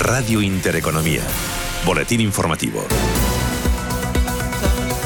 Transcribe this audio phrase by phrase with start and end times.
[0.00, 1.20] Radio Intereconomía.
[1.84, 2.82] Boletín informativo.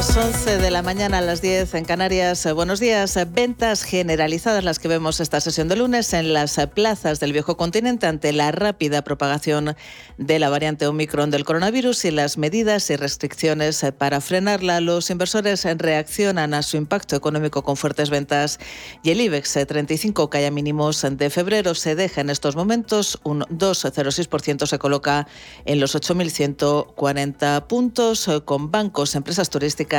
[0.04, 2.46] 11 de la mañana a las 10 en Canarias.
[2.54, 3.18] Buenos días.
[3.32, 8.06] Ventas generalizadas las que vemos esta sesión de lunes en las plazas del viejo continente
[8.06, 9.74] ante la rápida propagación
[10.18, 14.80] de la variante Omicron del coronavirus y las medidas y restricciones para frenarla.
[14.80, 18.60] Los inversores reaccionan a su impacto económico con fuertes ventas
[19.02, 23.40] y el IBEX 35 que haya mínimos de febrero se deja en estos momentos un
[23.42, 25.26] 2,06% se coloca
[25.64, 29.93] en los 8.140 puntos con bancos, empresas turísticas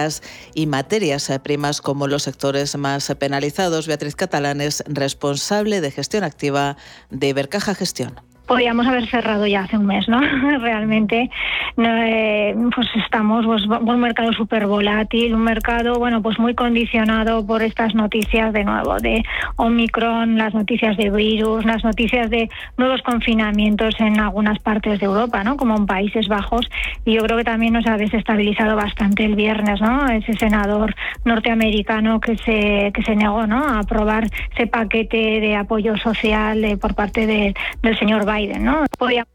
[0.53, 3.87] y materias primas como los sectores más penalizados.
[3.87, 6.77] Beatriz Catalán es responsable de gestión activa
[7.09, 10.19] de Ibercaja Gestión podríamos haber cerrado ya hace un mes, ¿no?
[10.59, 11.29] Realmente
[11.77, 17.63] eh, pues estamos pues, un mercado súper volátil, un mercado bueno pues muy condicionado por
[17.63, 19.23] estas noticias de nuevo de
[19.55, 25.43] Omicron, las noticias de virus, las noticias de nuevos confinamientos en algunas partes de Europa,
[25.43, 25.57] ¿no?
[25.57, 26.69] Como en Países Bajos
[27.03, 30.07] y yo creo que también nos ha desestabilizado bastante el viernes, ¿no?
[30.07, 30.93] Ese senador
[31.23, 33.65] norteamericano que se que se negó, ¿no?
[33.65, 38.85] A aprobar ese paquete de apoyo social eh, por parte del señor Biden Biden, ¿no?
[38.97, 39.31] Podríamos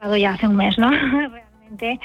[0.00, 0.90] haber ya hace un mes, ¿no?
[1.70, 2.00] Realmente.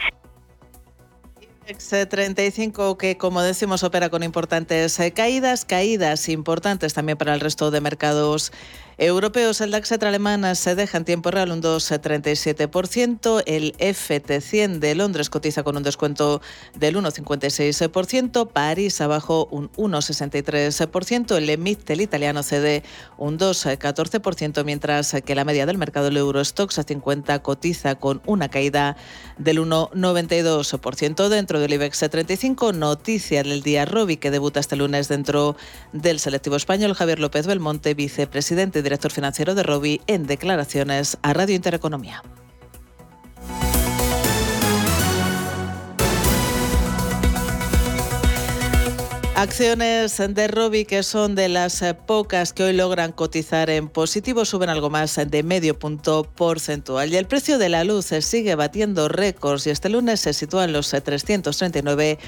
[1.68, 7.70] X35 que como decimos opera con importantes eh, caídas, caídas importantes también para el resto
[7.70, 8.52] de mercados
[9.00, 9.62] europeos.
[9.62, 13.44] El DAX alemán se deja en tiempo real un 2,37%.
[13.46, 16.42] El FT100 de Londres cotiza con un descuento
[16.76, 18.50] del 1,56%.
[18.50, 21.38] París abajo un 1,63%.
[21.38, 22.84] El EMIT, el italiano, cede
[23.18, 28.50] un 2,14%, mientras que la media del mercado del Eurostox a 50 cotiza con una
[28.50, 28.98] caída
[29.38, 31.30] del 1,92%.
[31.30, 35.56] Dentro del IBEX 35, noticia del día Robi, que debuta este lunes dentro
[35.94, 36.94] del selectivo español.
[36.94, 42.24] Javier López Belmonte, vicepresidente de director financiero de Robi, en declaraciones a Radio Intereconomía.
[49.36, 54.70] Acciones de Robi que son de las pocas que hoy logran cotizar en positivo suben
[54.70, 59.66] algo más de medio punto porcentual y el precio de la luz sigue batiendo récords
[59.68, 62.20] y este lunes se sitúa en los 339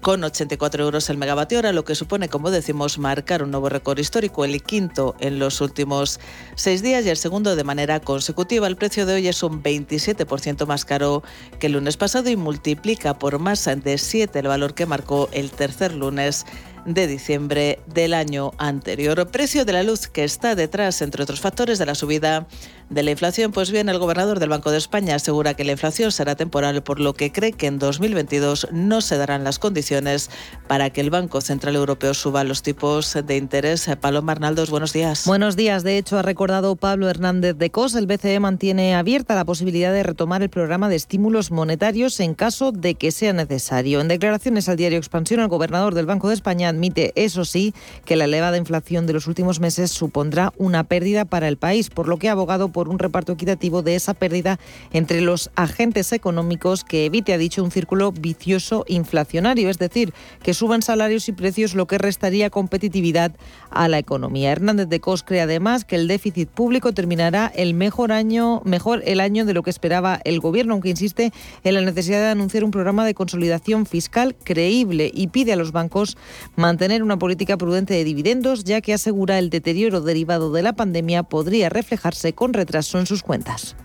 [0.00, 3.98] con 84 euros el megavatio hora, lo que supone, como decimos, marcar un nuevo récord
[3.98, 6.20] histórico, el quinto en los últimos
[6.54, 8.66] seis días y el segundo de manera consecutiva.
[8.66, 11.22] El precio de hoy es un 27% más caro
[11.58, 15.50] que el lunes pasado y multiplica por más de 7 el valor que marcó el
[15.50, 16.46] tercer lunes
[16.86, 19.28] de diciembre del año anterior.
[19.30, 22.46] Precio de la luz que está detrás, entre otros factores, de la subida
[22.90, 23.52] de la inflación.
[23.52, 27.00] Pues bien, el gobernador del Banco de España asegura que la inflación será temporal, por
[27.00, 30.30] lo que cree que en 2022 no se darán las condiciones
[30.66, 33.88] para que el Banco Central Europeo suba los tipos de interés.
[34.00, 35.24] Paloma Arnaldos, buenos días.
[35.26, 35.82] Buenos días.
[35.82, 40.02] De hecho, ha recordado Pablo Hernández de Cos, el BCE mantiene abierta la posibilidad de
[40.02, 44.00] retomar el programa de estímulos monetarios en caso de que sea necesario.
[44.00, 47.74] En declaraciones al diario Expansión, el gobernador del Banco de España admite, eso sí,
[48.04, 52.08] que la elevada inflación de los últimos meses supondrá una pérdida para el país, por
[52.08, 54.60] lo que ha abogado por un reparto equitativo de esa pérdida
[54.92, 60.12] entre los agentes económicos que evite, ha dicho, un círculo vicioso inflacionario, es decir,
[60.42, 63.32] que suban salarios y precios, lo que restaría competitividad
[63.70, 64.52] a la economía.
[64.52, 69.20] Hernández de Cos cree además que el déficit público terminará el mejor año, mejor el
[69.20, 71.32] año de lo que esperaba el gobierno, aunque insiste
[71.64, 75.72] en la necesidad de anunciar un programa de consolidación fiscal creíble y pide a los
[75.72, 76.16] bancos
[76.56, 81.22] mantener una política prudente de dividendos, ya que asegura el deterioro derivado de la pandemia
[81.22, 82.67] podría reflejarse con retraso
[82.98, 83.76] en sus cuentas.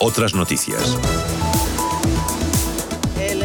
[0.00, 0.98] Otras noticias.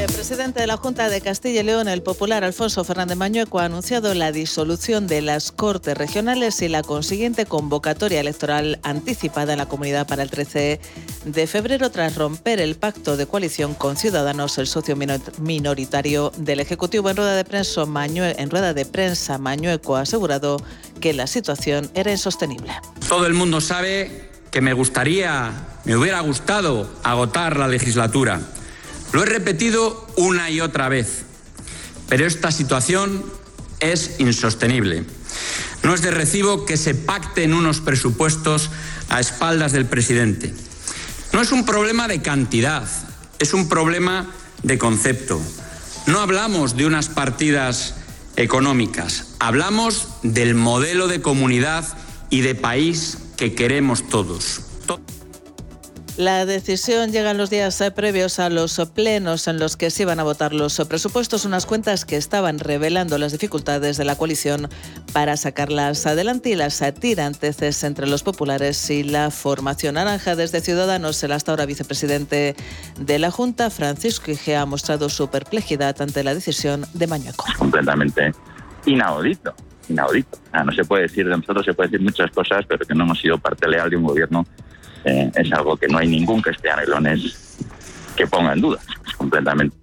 [0.07, 3.65] El presidente de la Junta de Castilla y León, el popular Alfonso Fernández Mañueco, ha
[3.65, 9.67] anunciado la disolución de las Cortes Regionales y la consiguiente convocatoria electoral anticipada en la
[9.67, 10.79] comunidad para el 13
[11.25, 14.95] de febrero tras romper el pacto de coalición con Ciudadanos, el socio
[15.39, 17.09] minoritario del Ejecutivo.
[17.09, 20.63] En rueda de prensa, en rueda de prensa Mañueco ha asegurado
[21.01, 22.71] que la situación era insostenible.
[23.09, 25.51] Todo el mundo sabe que me gustaría,
[25.83, 28.39] me hubiera gustado agotar la legislatura
[29.11, 31.23] lo he repetido una y otra vez,
[32.07, 33.23] pero esta situación
[33.79, 35.05] es insostenible.
[35.83, 38.69] No es de recibo que se pacten unos presupuestos
[39.09, 40.53] a espaldas del presidente.
[41.33, 42.87] No es un problema de cantidad,
[43.39, 44.29] es un problema
[44.63, 45.41] de concepto.
[46.07, 47.95] No hablamos de unas partidas
[48.35, 51.85] económicas, hablamos del modelo de comunidad
[52.29, 54.61] y de país que queremos todos.
[56.17, 60.01] La decisión llega en los días eh, previos a los plenos en los que se
[60.01, 64.67] iban a votar los presupuestos, unas cuentas que estaban revelando las dificultades de la coalición
[65.13, 70.35] para sacarlas adelante y las tiranteces entre los populares y la formación naranja.
[70.35, 72.55] Desde Ciudadanos, el hasta ahora vicepresidente
[72.99, 77.45] de la Junta, Francisco Ige, ha mostrado su perplejidad ante la decisión de Mañueco.
[77.59, 78.31] Completamente
[78.87, 79.53] inaudito
[79.87, 80.39] inaudito.
[80.65, 83.19] no se puede decir de nosotros, se puede decir muchas cosas, pero que no hemos
[83.19, 84.45] sido parte leal de un gobierno
[85.07, 87.57] eh, es algo que no hay ningún castellanelones
[88.15, 88.79] que ponga en duda
[89.17, 89.75] completamente.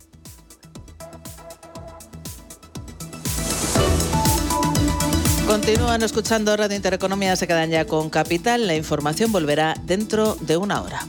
[5.47, 8.67] Continúan escuchando Radio Intereconomía, se quedan ya con Capital.
[8.67, 11.01] La información volverá dentro de una hora.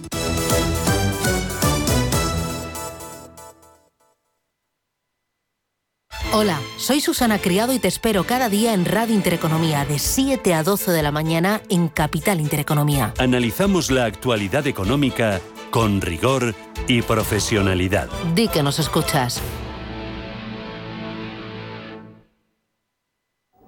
[6.37, 10.63] Hola, soy Susana Criado y te espero cada día en Radio Intereconomía de 7 a
[10.63, 13.13] 12 de la mañana en Capital Intereconomía.
[13.17, 15.39] Analizamos la actualidad económica
[15.71, 16.53] con rigor
[16.89, 18.09] y profesionalidad.
[18.35, 19.41] Di que nos escuchas.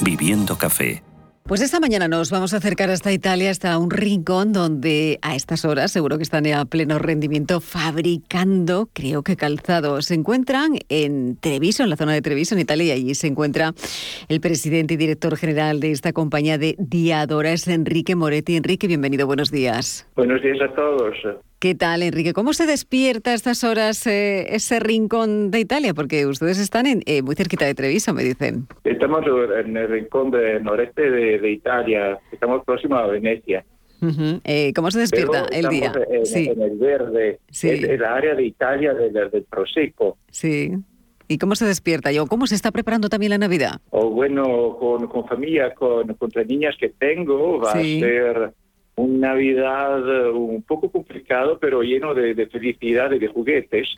[0.00, 1.02] viviendo café.
[1.50, 5.64] Pues esta mañana nos vamos a acercar hasta Italia, hasta un rincón donde a estas
[5.64, 10.00] horas seguro que están a pleno rendimiento fabricando, creo que calzado.
[10.00, 13.72] Se encuentran en Treviso, en la zona de Treviso, en Italia, y allí se encuentra
[14.28, 18.54] el presidente y director general de esta compañía de Diadora, es Enrique Moretti.
[18.54, 20.06] Enrique, bienvenido, buenos días.
[20.14, 21.16] Buenos días a todos.
[21.60, 22.32] ¿Qué tal, Enrique?
[22.32, 25.92] ¿Cómo se despierta a estas horas eh, ese rincón de Italia?
[25.92, 28.66] Porque ustedes están en, eh, muy cerquita de Treviso, me dicen.
[28.82, 33.62] Estamos en el rincón del noreste de, Italia, estamos próximos a Venecia.
[34.44, 35.92] Eh, ¿Cómo se despierta el día?
[36.10, 36.48] En, sí.
[36.48, 37.68] en el verde, sí.
[37.68, 40.16] en, la área de Italia del, del Prosecco.
[40.30, 40.72] Sí.
[41.28, 42.10] ¿Y cómo se despierta?
[42.22, 43.82] ¿O cómo se está preparando también la Navidad?
[43.90, 48.54] O bueno, con, con familia, con, con tres niñas que tengo, va a ser
[49.00, 53.88] un Navidad eh, un poco complicado, pero lleno de, de felicidad y de juguetes.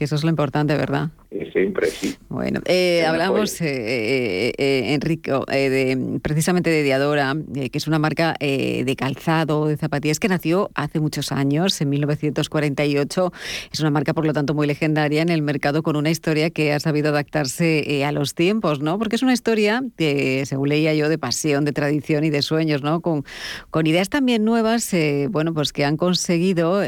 [0.00, 1.10] Que eso es lo importante, ¿verdad?
[1.52, 2.16] Siempre, sí.
[2.30, 7.36] Bueno, eh, hablamos, eh, eh, Enrico, de, precisamente de Diadora,
[7.70, 13.32] que es una marca de calzado, de zapatillas, que nació hace muchos años, en 1948.
[13.72, 16.72] Es una marca, por lo tanto, muy legendaria en el mercado, con una historia que
[16.72, 18.98] ha sabido adaptarse a los tiempos, ¿no?
[18.98, 22.82] Porque es una historia, que, según leía yo, de pasión, de tradición y de sueños,
[22.82, 23.02] ¿no?
[23.02, 23.26] Con,
[23.70, 24.96] con ideas también nuevas,
[25.28, 26.80] bueno, pues que han conseguido,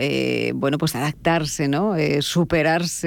[0.55, 1.95] bueno, pues adaptarse, ¿no?
[2.21, 3.02] superarse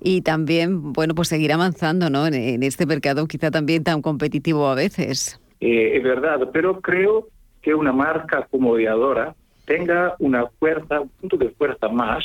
[0.00, 2.26] y también, bueno, pues seguir avanzando ¿no?
[2.26, 5.40] en, este mercado quizá también tan competitivo a veces.
[5.60, 7.28] Eh, es verdad, pero creo
[7.60, 9.34] que una marca como Diadora
[9.64, 12.24] tenga una fuerza, un punto de fuerza más,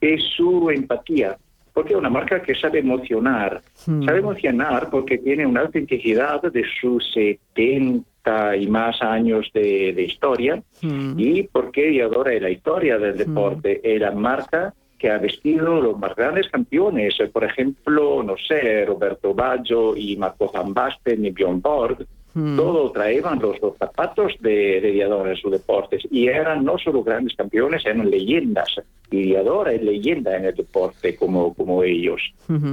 [0.00, 1.36] es su empatía.
[1.72, 3.60] Porque es una marca que sabe emocionar.
[3.86, 4.02] Hmm.
[4.04, 11.18] Sabe emocionar porque tiene una autenticidad de sus 70 y más años de, historia hmm.
[11.18, 13.18] y porque Diadora es la historia del hmm.
[13.18, 18.84] deporte, es la marca que ha vestido los más grandes campeones, por ejemplo, no sé,
[18.84, 22.56] Roberto Baggio y Marco Van Basten y Bjorn Borg, hmm.
[22.56, 27.36] todos traían los, zapatos de, de Diadora en sus deportes y eran no solo grandes
[27.36, 28.80] campeones, eran leyendas.
[29.10, 32.20] Y Diadora es leyenda en el deporte como, como ellos.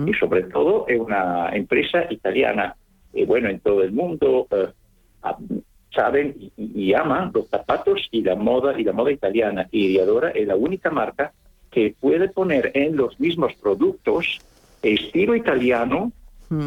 [0.07, 2.75] Y sobre todo es una empresa italiana.
[3.13, 4.69] Y bueno, en todo el mundo eh,
[5.93, 9.67] saben y, y, aman los zapatos y la moda y la moda italiana.
[9.71, 11.33] Y Diadora es la única marca
[11.73, 14.39] que puede poner en los mismos productos
[14.81, 16.11] estilo italiano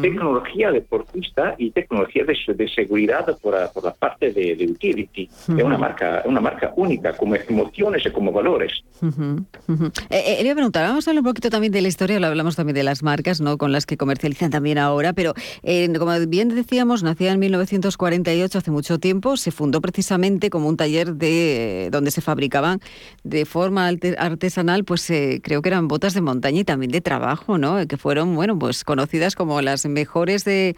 [0.01, 5.29] tecnología deportista y tecnología de, seguridad por, por, la parte de, utility.
[5.29, 8.71] Es una marca, una marca única, como emociones y como valores.
[9.01, 9.37] Eh,
[10.09, 12.27] eh, le voy a preguntar, vamos a hablar un poquito también de la historia, lo
[12.27, 13.57] hablamos también de las marcas, ¿no?
[13.57, 18.71] Con las que comercializan también ahora, pero eh, como bien decíamos, nacía en 1948, hace
[18.71, 22.79] mucho tiempo, se fundó precisamente como un taller de donde se fabricaban
[23.23, 27.85] de forma artesanal, pues creo que eran botas de montaña y también de trabajo, ¿no?
[27.87, 30.75] Que fueron, bueno, pues conocidas como las mejores de,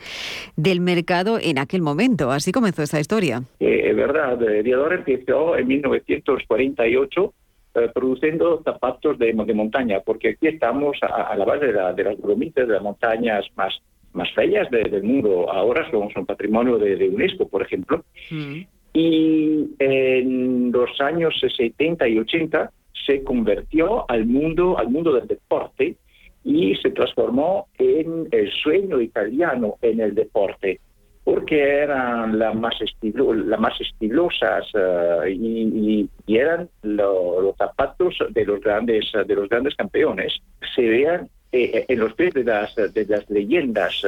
[0.56, 2.32] del mercado en aquel momento.
[2.32, 3.44] Así comenzó esta historia.
[3.60, 7.34] Eh, es verdad, Diadora empezó en 1948
[7.76, 12.04] eh, produciendo zapatos de, de, montaña, porque aquí estamos a, la base de, la, de,
[12.04, 13.80] las bromitas de las montañas más,
[14.14, 15.52] más bellas del mundo.
[15.52, 18.04] Ahora son, son patrimonio de, UNESCO, por ejemplo.
[18.32, 18.62] Mm.
[18.94, 22.72] Y en los años 70 y 80
[23.06, 25.96] se convirtió al mundo, al mundo del deporte
[26.44, 30.80] y se transformó en el sueño italiano en el deporte
[31.24, 39.12] porque eran las más, estilo, más estilosas eh, y, eran los zapatos de los grandes
[39.28, 40.40] de los grandes campeones.
[40.76, 44.08] Se vean eh, en los pies de las, de las leyendas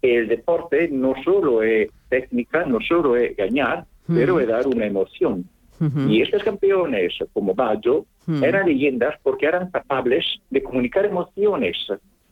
[0.00, 5.44] el deporte no solo es técnica no solo es ganar pero es dar una emoción.
[6.08, 11.76] Y estos campeones, como Baggio, eran leyendas porque eran capaces de comunicar emociones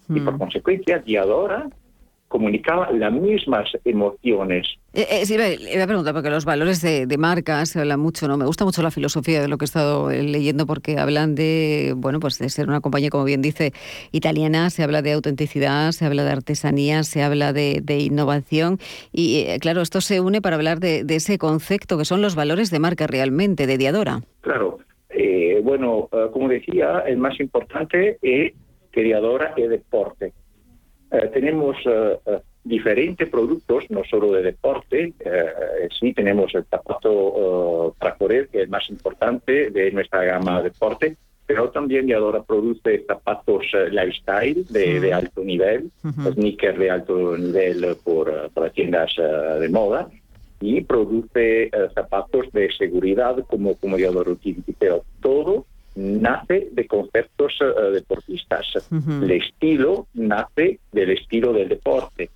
[0.08, 1.68] y por consecuencia Diadora
[2.30, 4.64] comunicaba las mismas emociones.
[4.92, 8.28] Eh, eh, sí, le voy a preguntar, porque los valores de, marca se habla mucho,
[8.28, 8.36] ¿no?
[8.36, 11.92] Me gusta mucho la filosofía de lo que he estado eh, leyendo, porque hablan de,
[11.96, 13.72] bueno, pues de ser una compañía, como bien dice,
[14.12, 18.78] italiana, se habla de autenticidad, se habla de artesanía, se habla de, innovación,
[19.12, 22.78] y claro, esto se une para hablar de, ese concepto que son los valores de
[22.78, 24.20] marca realmente, de Diadora.
[24.40, 24.78] Claro,
[25.62, 28.52] bueno, como decía, el más importante es
[28.90, 30.32] que Diadora es deporte.
[31.10, 35.14] Eh, tenemos eh, eh, diferentes productos, no solo de deporte,
[35.98, 40.64] sí tenemos el zapato para correr, que es el más importante de nuestra gama de
[40.68, 45.90] deporte, pero también Yadora produce zapatos lifestyle de, alto nivel,
[46.34, 50.10] sneakers de alto nivel por, por las tiendas de moda,
[50.60, 57.90] y produce zapatos de seguridad como, como Yadora Utility, pero todo nace de conceptos eh,
[57.92, 58.66] deportistas.
[58.90, 62.30] El estilo nace del estilo del deporte.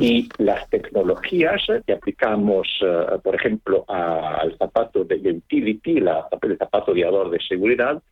[0.00, 6.92] Y las tecnologías que aplicamos, eh, por ejemplo, al zapato de utility, la, el zapato
[6.92, 8.02] guiador de seguridad,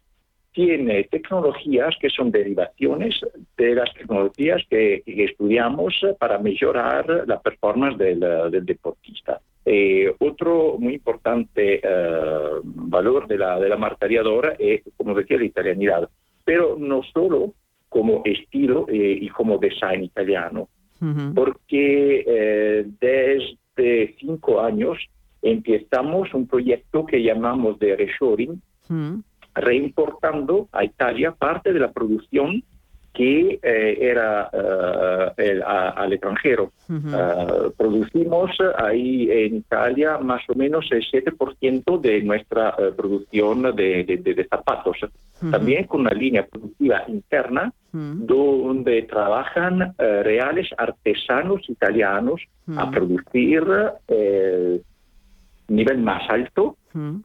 [0.58, 3.14] tiene tecnologías que son derivaciones
[3.56, 8.18] de las tecnologías que, estudiamos para mejorar la performance del,
[8.50, 9.40] del deportista.
[9.64, 15.38] Eh, otro muy importante eh, valor de la, de la marca Diadora es, como decía,
[15.38, 16.10] la italianidad,
[16.44, 17.54] pero no solo
[17.88, 20.68] como estilo eh, y como design italiano,
[21.36, 24.98] porque desde cinco años
[25.40, 28.60] empezamos un proyecto que llamamos de reshoring,
[29.60, 32.62] reimportando a Italia parte de la producción
[33.18, 34.48] que eh, era
[35.36, 36.70] eh, al extranjero.
[37.12, 44.46] Ah, producimos ahí en Italia más o menos el 7% de nuestra eh, producción de,
[44.48, 44.98] zapatos.
[45.50, 52.40] También con una línea productiva interna donde trabajan reales artesanos italianos
[52.76, 53.64] a producir
[54.08, 54.82] el
[55.68, 56.76] nivel más alto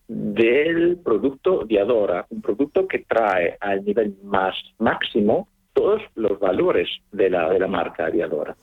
[0.08, 6.88] del producto de Adora, un producto que trae al nivel más máximo todos los valores
[7.12, 8.56] de la, de la marca aviadora.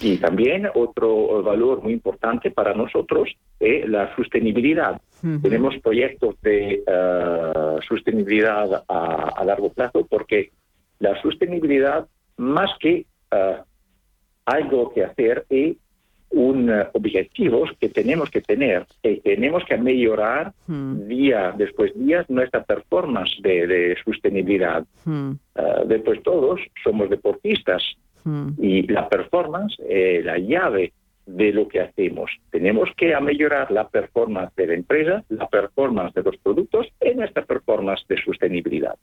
[0.00, 3.28] Y también otro valor muy importante para nosotros
[3.60, 5.00] es la sostenibilidad.
[5.42, 7.52] Tenemos proyectos de eh,
[7.86, 10.52] sostenibilidad a, largo plazo porque
[11.00, 13.56] la sostenibilidad, más que eh,
[14.46, 15.76] algo que hacer, es
[16.30, 21.06] un uh, objetivos que tenemos que tener y tenemos que mejorar hmm.
[21.06, 24.84] día después día nuestra performance de, sostenibilidad.
[25.04, 25.32] Hmm.
[25.54, 27.82] Uh, después todos somos deportistas
[28.24, 28.50] hmm.
[28.58, 30.92] y la performance es la llave
[31.28, 32.30] de lo que hacemos.
[32.50, 37.44] Tenemos que mejorar la performance de la empresa, la performance de los productos y nuestra
[37.44, 38.96] performance de sostenibilidad.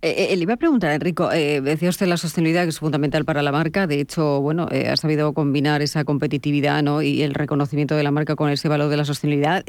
[0.00, 3.24] Eh, eh, le iba a preguntar, Enrico, eh, decía usted la sostenibilidad que es fundamental
[3.24, 3.86] para la marca.
[3.86, 7.02] De hecho, bueno, ha sabido combinar esa competitividad ¿no?
[7.02, 9.64] y el reconocimiento de la marca con ese valor de la sostenibilidad.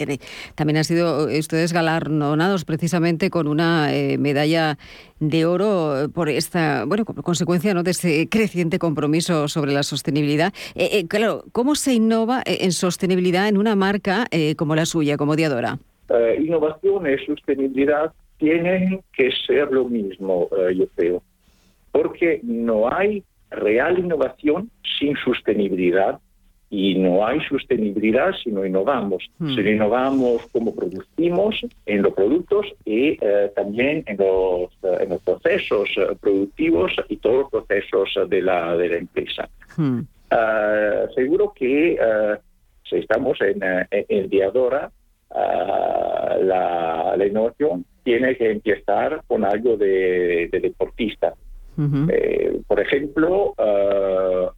[0.56, 4.78] también han sido ustedes galardonados precisamente con una medalla
[5.20, 7.84] de oro por esta, bueno, consecuencia ¿no?
[7.84, 10.54] de ese creciente compromiso sobre la sostenibilidad.
[11.08, 15.80] claro, ¿cómo se innova en sostenibilidad en una marca como la suya, como Diadora?
[16.40, 21.22] innovación y sostenibilidad tienen que ser lo mismo, eh, yo creo,
[21.92, 26.20] porque no hay real innovación sin sostenibilidad
[26.70, 29.24] y no hay sostenibilidad si no innovamos.
[29.40, 29.56] Hmm.
[29.56, 35.10] Si no innovamos como producimos en los productos y eh, también en los, eh, en
[35.10, 39.50] los procesos eh, productivos y todos los procesos de la, de la empresa.
[39.76, 40.02] Hmm.
[40.30, 42.40] Ah, seguro que ah,
[42.88, 44.92] si estamos en, en, en Diadora,
[45.32, 51.34] ah, la, la innovación tiene que empezar con algo de, de deportista.
[52.12, 54.52] Eh, por ejemplo, ah,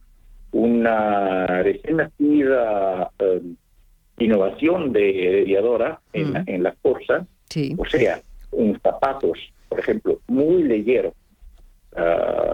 [0.52, 3.40] una recién nacida eh,
[4.18, 7.74] innovación de, de Diadora en, la- en la cosa, Sí.
[7.78, 8.20] o sea,
[8.50, 11.12] un zapatos, por ejemplo, muy ligero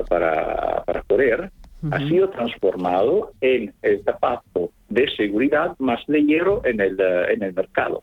[0.09, 1.51] para, para correr,
[1.91, 8.03] ha sido transformado en el zapato de seguridad más ligero en el, en el mercado.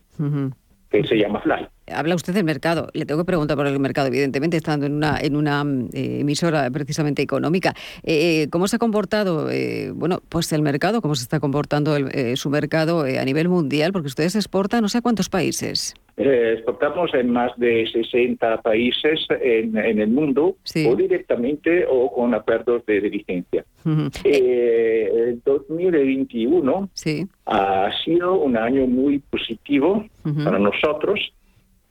[0.90, 1.68] Que se llama Fly.
[1.94, 2.90] Habla usted del mercado.
[2.94, 5.64] Le tengo que preguntar por el mercado, evidentemente, estando en una, en una
[5.94, 7.74] eh, emisora precisamente económica.
[8.04, 12.10] Eh, ¿Cómo se ha comportado, eh, bueno, pues el mercado, cómo se está comportando el-
[12.14, 13.92] eh, su mercado eh, a nivel mundial?
[13.92, 15.94] Porque ustedes exportan no sé a cuántos países.
[16.18, 20.88] Eh, exportamos en más de 60 países en, en el mundo, Sí.
[20.88, 23.66] o directamente o con acuerdos de, de licencia.
[23.86, 24.10] Ujú.
[24.24, 27.28] Eh, el 2021 Sí.
[27.46, 30.44] ha sido un año muy positivo Ujú.
[30.44, 31.20] para nosotros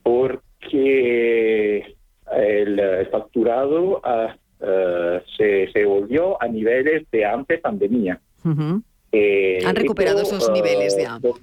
[0.02, 1.78] porque
[2.32, 8.20] el, eh, facturado ah, eh, se, se volvió a niveles de antes pandemia.
[8.44, 8.82] Ujú.
[9.12, 11.18] Eh, Han recuperado esto, esos eh, niveles ya.
[11.22, 11.34] lo-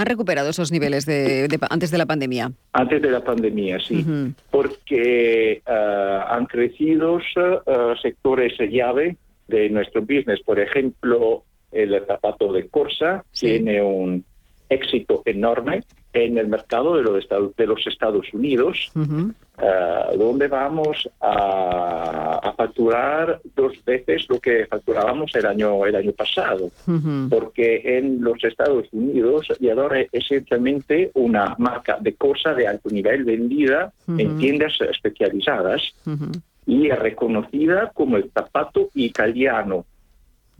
[0.00, 2.52] Han recuperado esos niveles de, antes de la pandemia.
[2.72, 4.02] Antes de la pandemia, sí.
[4.50, 10.40] Porque ah, han crecido ah, sectores llave de nuestro business.
[10.42, 13.48] Por ejemplo, el zapato de Corsa Sí.
[13.48, 14.24] tiene un
[14.70, 18.90] éxito enorme en el mercado de los Estados, de los Estados Unidos,
[19.58, 26.12] ah, donde vamos a, a facturar dos veces lo que facturábamos el año, el año
[26.12, 26.70] pasado.
[27.28, 33.24] Porque en los Estados Unidos Diadora es esencialmente una marca de cosa de alto nivel
[33.24, 34.38] vendida en Ujú.
[34.38, 35.82] tiendas especializadas
[36.66, 39.84] y es reconocida como el zapato italiano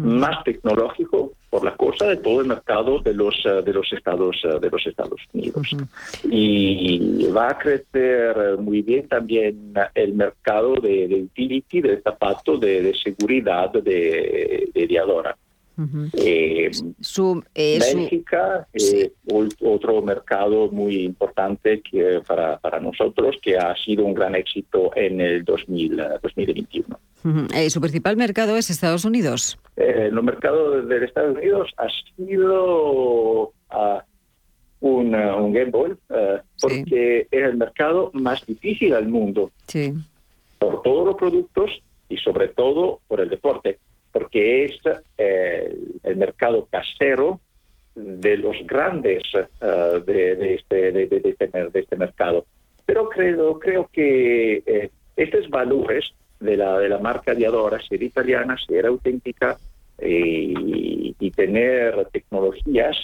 [0.01, 4.41] más tecnológico por la cosa de todo el mercado de los eh, de los Estados
[4.45, 5.77] eh, de los Estados Unidos.
[6.25, 12.83] Y va a crecer muy bien también el mercado de, de utility del zapato de,
[12.83, 14.87] de seguridad de, de
[15.77, 16.09] Diadora.
[16.09, 16.09] Ujú.
[16.15, 19.13] Eh, Su, eh, su- Bélgica, eh, Sí.
[19.33, 24.91] ol- otro mercado muy importante que para, para nosotros, que ha sido un gran éxito
[24.97, 26.99] en el 2000, eh, 2021.
[27.25, 27.47] Ujú.
[27.55, 29.59] Eh, su principal mercado es Estados Unidos.
[29.77, 34.05] Eh, el mercado de Estados Unidos ha sido ah,
[34.81, 36.67] un, eh, un gamble, eh, Sí.
[36.67, 39.51] porque es el mercado más difícil del mundo.
[39.67, 39.93] Sí.
[40.59, 41.71] por todos los productos
[42.11, 43.79] y sobre todo por el deporte,
[44.13, 44.79] porque es
[45.19, 47.41] eh, el mercado casero
[47.95, 52.47] de los grandes eh, de, de este, de, de- de este, de este mercado.
[52.87, 58.57] Pero creo, creo que eh, estos valores de la, de la marca Diadora, ser italiana,
[58.67, 59.59] ser auténtica
[60.03, 62.97] y, tener tecnologías,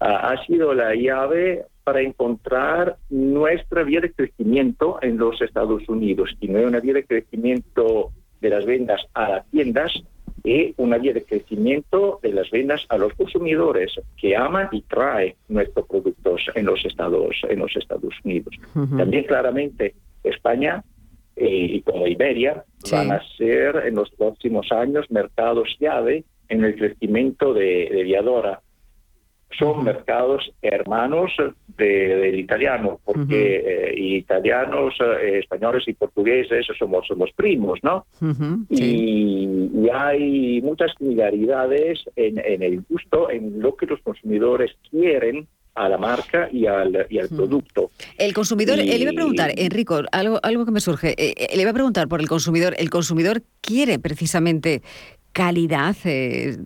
[0.00, 6.48] ha sido la llave para encontrar nuestra vía de crecimiento en los Estados Unidos y
[6.48, 9.92] no una vía de crecimiento de las ventas a las tiendas
[10.44, 15.34] y una vía de crecimiento de las ventas a los consumidores que aman y traen
[15.48, 18.54] nuestros productos en los Estados en los Estados Unidos.
[18.74, 20.82] También claramente España
[21.36, 22.96] eh, y como Iberia Sí.
[22.96, 28.60] van a ser en los próximos años mercados llave en el crecimiento de, de Diadora.
[29.58, 31.30] Son mercados hermanos
[31.76, 38.06] de- del italiano, porque eh, italianos, eh, españoles y portugueses somos, somos primos, ¿no?
[38.70, 38.82] Sí.
[38.84, 45.46] Y, y hay muchas similaridades en, en el gusto, en lo que los consumidores quieren
[45.74, 47.90] a la marca y al, y al producto.
[48.18, 51.14] El consumidor, eh, le iba a preguntar, Y- Enrico, algo, algo que me surge.
[51.16, 52.74] eh, le iba a preguntar por el consumidor.
[52.78, 54.82] El consumidor quiere precisamente
[55.32, 55.96] calidad.
[56.04, 56.56] eh,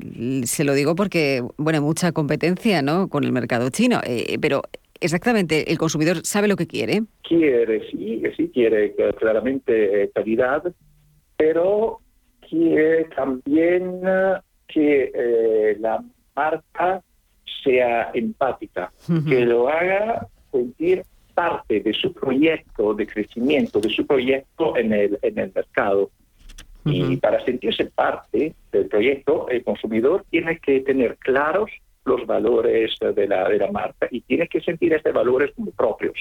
[0.44, 3.09] se lo digo porque, bueno, mucha competencia ¿no?
[3.09, 4.00] con el mercado chino.
[4.05, 4.62] eh, pero
[5.00, 7.02] exactamente, el consumidor sabe lo que quiere.
[7.22, 10.62] quiere, sí, sí quiere claramente eh, calidad,
[11.37, 12.00] pero
[12.48, 14.00] quiere también
[14.68, 16.02] que eh, la
[16.35, 17.02] marca
[17.62, 18.92] sea empática,
[19.29, 21.02] que lo haga sentir
[21.35, 26.11] parte de su proyecto de crecimiento, de su proyecto en el, en el mercado.
[26.87, 31.70] Y para sentirse parte del proyecto, el consumidor tiene que tener claros
[32.05, 36.16] los valores de la, de la marca y tiene que sentir estos valores como propios.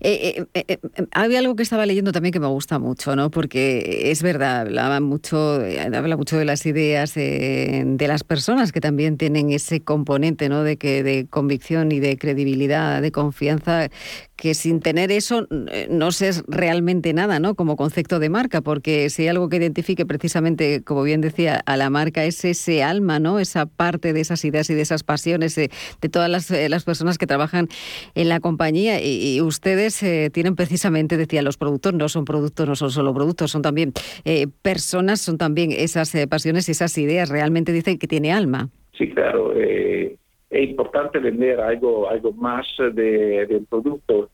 [0.00, 0.78] Eh, eh, eh,
[1.12, 3.30] había algo que estaba leyendo también que me gusta mucho, ¿no?
[3.30, 5.60] Porque es verdad, hablaba mucho,
[5.92, 10.62] habla mucho de las ideas de las personas que también tienen ese componente, ¿no?
[10.62, 13.88] De que de convicción y de credibilidad, de confianza,
[14.36, 15.46] que sin tener eso
[15.90, 17.54] no sé realmente nada, ¿no?
[17.54, 21.76] Como concepto de marca, porque si hay algo que identifique precisamente, como bien decía, a
[21.76, 23.38] la marca es ese alma, ¿no?
[23.38, 25.70] Esa parte de esas ideas y de esas pasiones de,
[26.10, 27.68] todas las, las, personas que trabajan
[28.14, 32.76] en la compañía y, ustedes eh, tienen precisamente, decía, los productos no son productos, no
[32.76, 33.92] son solo productos, son también
[34.24, 38.68] eh, personas, son también esas eh, pasiones y esas ideas, realmente dicen que tiene alma.
[38.96, 39.54] Sí, claro.
[39.54, 40.18] es
[40.50, 44.28] importante vender algo, algo más de, del producto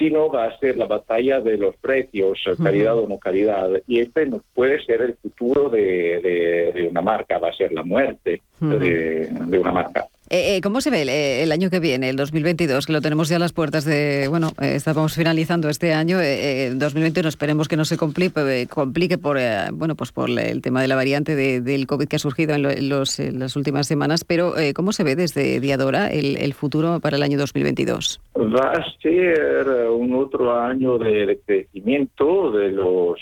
[0.00, 3.68] si no va a ser la batalla de los precios, calidad o no calidad.
[3.86, 8.40] Y este no puede ser el futuro de, una marca, va a ser la muerte
[8.60, 10.06] de, una marca.
[10.32, 13.28] Eh, eh, ¿Cómo se ve eh, el, año que viene, el 2022, que lo tenemos
[13.28, 17.84] ya a las puertas de, bueno, estamos finalizando este año, el 2021 esperemos que no
[17.84, 19.38] se complique, complique por,
[19.72, 23.18] bueno, pues por el tema de la variante del COVID que ha surgido en, los,
[23.18, 27.36] las últimas semanas, pero ¿cómo se ve desde Diadora el, el, futuro para el año
[27.36, 28.20] 2022?
[28.36, 33.18] Va a ser un otro año de, crecimiento de los,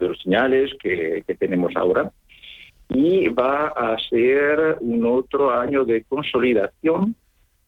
[0.00, 2.10] de los señales que tenemos ahora
[2.88, 7.14] y va a ser un otro año de consolidación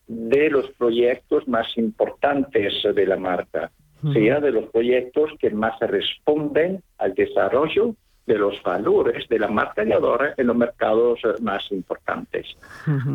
[0.06, 3.70] de los proyectos más importantes de la marca,
[4.12, 7.94] sea de los proyectos que más responden al desarrollo
[8.26, 12.56] de los valores de la marca Diadora en los mercados más importantes.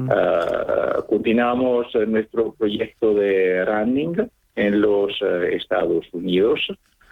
[0.09, 6.59] Ah, continuamos nuestro proyecto de running en los eh, Estados Unidos.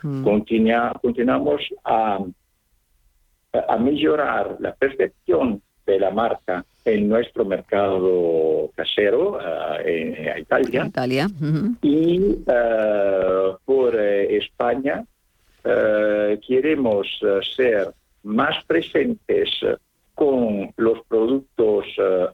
[0.01, 2.19] continuamos a
[3.53, 9.39] a mejorar la percepción de la marca en nuestro mercado casero,
[9.85, 10.85] eh, en, Italia.
[10.85, 11.27] Italia.
[11.81, 15.05] Y eh, por eh, España
[16.45, 17.07] queremos
[17.55, 19.49] ser más presentes
[20.13, 21.85] con los productos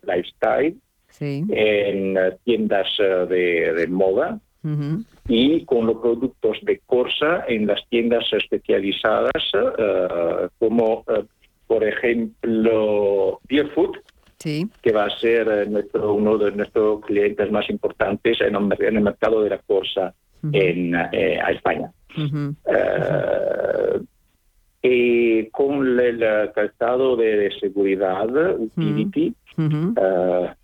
[0.01, 0.75] lifestyle
[1.19, 4.39] en tiendas de moda
[5.27, 11.23] y con los productos de Corsa en las tiendas especializadas eh, como eh,
[11.67, 13.97] por ejemplo Beer Food,
[14.81, 19.43] que va a ser eh, nuestro, uno de nuestros clientes más importantes en, el mercado
[19.43, 20.13] de la Corsa
[20.51, 21.91] en España.
[24.81, 29.33] y con el calzado de, seguridad, utility,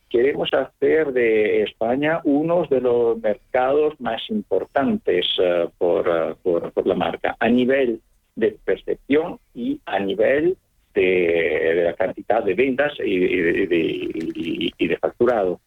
[0.09, 6.87] queremos hacer de España uno de los mercados más importantes eh, por, eh, por, por,
[6.87, 8.01] la marca, a nivel
[8.35, 10.57] de percepción y a nivel
[10.93, 15.59] de, la cantidad de ventas y, de, facturado.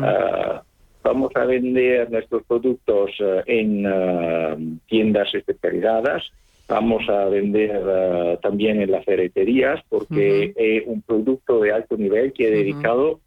[0.00, 0.62] Ah,
[1.02, 6.24] vamos a vender nuestros productos eh, en tiendas especializadas,
[6.68, 12.44] vamos a vender también en las ferreterías porque es un producto de alto nivel que
[12.44, 13.20] es dedicado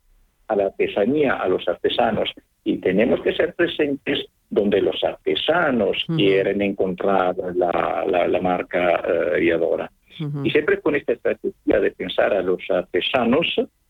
[0.51, 2.29] a la artesanía, a los artesanos.
[2.63, 9.01] Y tenemos que ser presentes donde los artesanos quieren encontrar la, la, marca
[9.33, 13.47] uh, Y siempre con esta estrategia de pensar a los artesanos,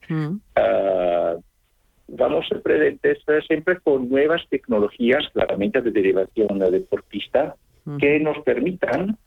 [0.08, 1.36] eh,
[2.08, 7.56] vamos a ser presentes siempre con nuevas tecnologías, claramente de derivación deportista,
[8.00, 9.18] que nos permitan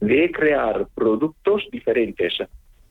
[0.00, 2.32] de crear productos diferentes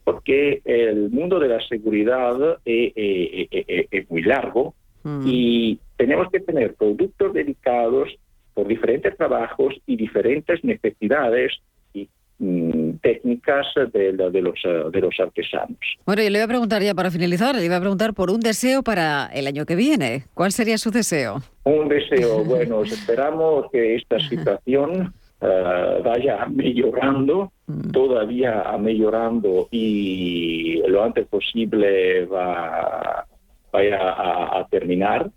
[0.03, 5.23] porque el mundo de la seguridad es, muy largo mm.
[5.25, 8.09] y tenemos que tener productos dedicados
[8.53, 11.53] por diferentes trabajos y diferentes necesidades
[11.93, 12.09] y
[12.39, 14.59] mm, técnicas de, los,
[14.91, 15.77] de los artesanos.
[16.05, 18.39] Bueno, yo le voy a preguntar ya para finalizar, le iba a preguntar por un
[18.39, 20.25] deseo para el año que viene.
[20.33, 21.41] ¿Cuál sería su deseo?
[21.63, 27.89] Un deseo, bueno, esperamos que esta situación eh, vaya mejorando, mm.
[27.91, 33.25] todavía mejorando y lo antes posible va,
[33.71, 35.32] vaya a, terminar.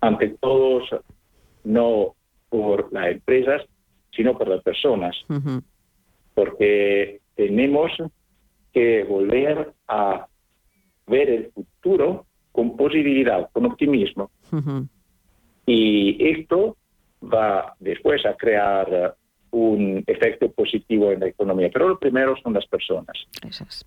[0.00, 0.84] Ante todos,
[1.64, 2.14] no
[2.50, 3.62] por las empresas,
[4.14, 5.16] sino por las personas.
[6.34, 7.90] Porque tenemos
[8.72, 10.26] que volver a
[11.06, 14.30] ver el futuro con posibilidad, con optimismo.
[15.64, 16.76] Y esto
[17.22, 19.14] va después a crear
[19.50, 21.70] un efecto positivo en la economía.
[21.72, 23.16] Pero lo primero son las personas.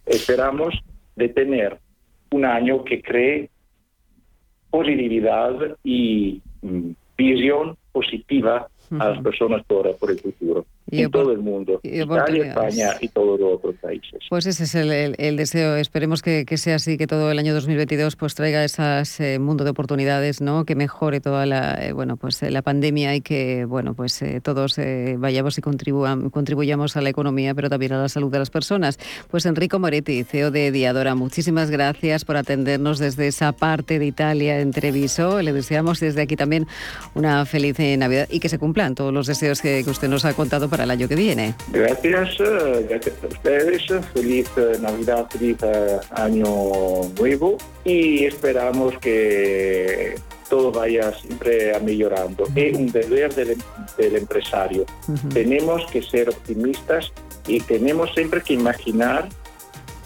[0.05, 0.75] Esperamos
[1.15, 1.79] de tener
[2.31, 3.49] un año que cree
[4.69, 10.65] positividad y mm, visión positiva a las personas por, por el futuro.
[10.91, 14.19] En todo el mundo, Italia, España y todos los otros países.
[14.29, 15.75] Pues ese es el, deseo.
[15.77, 20.41] Esperemos que, sea así, que todo el año 2022 pues traiga ese mundo de oportunidades,
[20.41, 20.65] ¿no?
[20.65, 24.79] Que mejore toda la eh, bueno pues la pandemia y que bueno pues todos
[25.17, 28.99] vayamos y contribuyamos a la economía, pero también a la salud de las personas.
[29.29, 34.59] Pues Enrico Moretti, CEO de Diadora, muchísimas gracias por atendernos desde esa parte de Italia
[34.59, 35.41] en Treviso.
[35.41, 36.67] Le deseamos desde aquí también
[37.15, 40.33] una feliz Navidad y que se cumplan todos los deseos que, que usted nos ha
[40.33, 41.55] contado para el año que viene.
[41.71, 42.37] Gracias,
[42.89, 43.83] gracias a ustedes.
[44.13, 46.45] Feliz eh, Navidad, feliz eh, Año
[47.17, 50.15] Nuevo y esperamos que
[50.49, 52.43] todo vaya siempre mejorando.
[52.53, 54.85] Es un deber del, empresario.
[55.33, 57.09] Tenemos que ser optimistas
[57.47, 59.29] y tenemos siempre que imaginar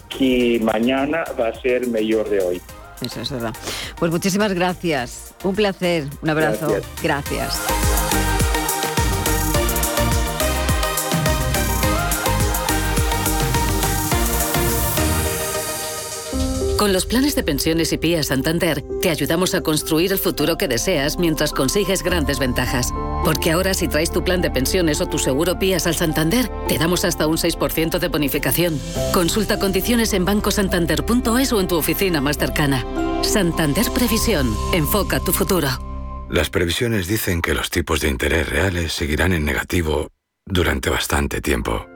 [0.08, 2.62] que mañana va a ser mejor de hoy.
[3.04, 3.54] Eso es verdad.
[3.98, 5.34] Pues muchísimas gracias.
[5.42, 6.04] Un placer.
[6.22, 6.76] Un abrazo.
[7.02, 7.58] gracias.
[16.80, 20.66] Con los planes de pensiones y PIA Santander, te ayudamos a construir el futuro que
[20.66, 22.90] deseas mientras consigues grandes ventajas.
[23.22, 26.78] Porque ahora si traes tu plan de pensiones o tu seguro PIAS al Santander, te
[26.78, 28.80] damos hasta un 6% de bonificación.
[29.12, 32.82] Consulta condiciones en bancosantander.es o en tu oficina más cercana.
[33.20, 34.50] Santander Previsión.
[34.72, 35.68] Enfoca tu futuro.
[36.30, 40.08] Las previsiones dicen que los tipos de interés reales seguirán en negativo
[40.46, 41.89] durante bastante tiempo.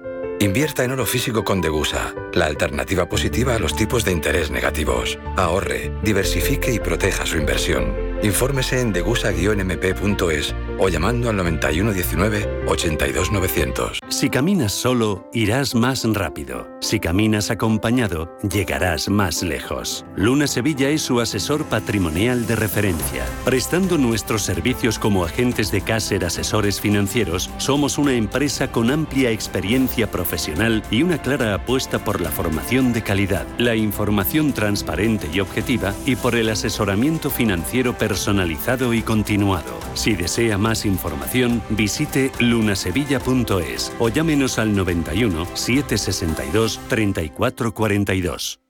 [0.44, 5.18] Invierta en oro físico con Degusa, la alternativa positiva a los tipos de interés negativos.
[5.38, 8.13] Ahorre, diversifique y proteja su inversión.
[8.24, 13.98] Infórmese en degusa-mp.es o llamando al 9119-82900.
[14.08, 16.66] Si caminas solo, irás más rápido.
[16.80, 20.06] Si caminas acompañado, llegarás más lejos.
[20.16, 23.26] Luna Sevilla es su asesor patrimonial de referencia.
[23.44, 30.10] Prestando nuestros servicios como agentes de Caser Asesores Financieros, somos una empresa con amplia experiencia
[30.10, 35.92] profesional y una clara apuesta por la formación de calidad, la información transparente y objetiva
[36.06, 39.80] y por el asesoramiento financiero personalizado y continuado.
[39.94, 48.60] Si desea más información, visite lunasevilla.es o llámenos al 91 762 3442.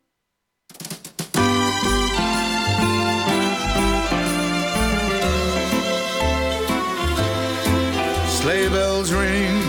[8.40, 9.60] Sleigh bells ring,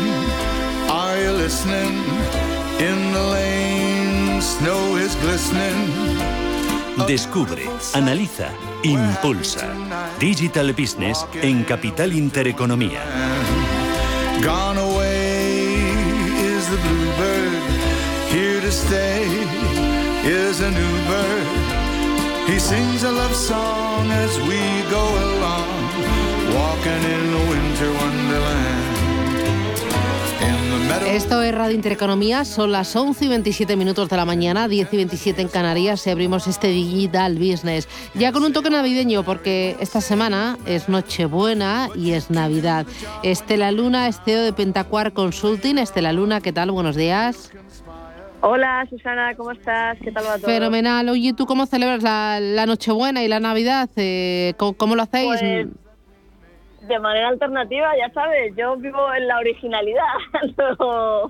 [0.90, 2.02] are you listening?
[2.80, 6.35] In the lane, snow is glistening.
[7.04, 8.50] Descubre, analiza,
[8.84, 9.68] impulsa.
[10.18, 13.04] Digital Business en Capital Intereconomía.
[14.42, 15.76] Gone away
[16.40, 17.62] is the bluebird.
[18.32, 19.26] Here to stay
[20.24, 22.48] is a new bird.
[22.48, 25.68] He sings a love song as we go along,
[26.56, 28.85] walking in a winter wonderland.
[31.08, 34.98] Esto es Radio Intereconomía, son las 11 y 27 minutos de la mañana, 10 y
[34.98, 37.88] 27 en Canarias y abrimos este Digital Business.
[38.14, 42.86] Ya con un toque navideño porque esta semana es Nochebuena y es Navidad.
[43.24, 45.78] Estela Luna, esteo de Pentacuar Consulting.
[45.78, 46.72] Estela Luna, ¿qué tal?
[46.72, 47.52] Buenos días.
[48.42, 49.98] Hola Susana, ¿cómo estás?
[50.04, 50.48] ¿Qué tal va todo?
[50.48, 51.08] Fenomenal.
[51.10, 53.90] Oye, ¿tú cómo celebras la, Nochebuena y la Navidad?
[53.96, 55.40] Eh, ¿cómo, lo hacéis?
[55.40, 55.68] Pues,
[56.88, 60.04] de manera alternativa, ya sabes, yo vivo en la originalidad.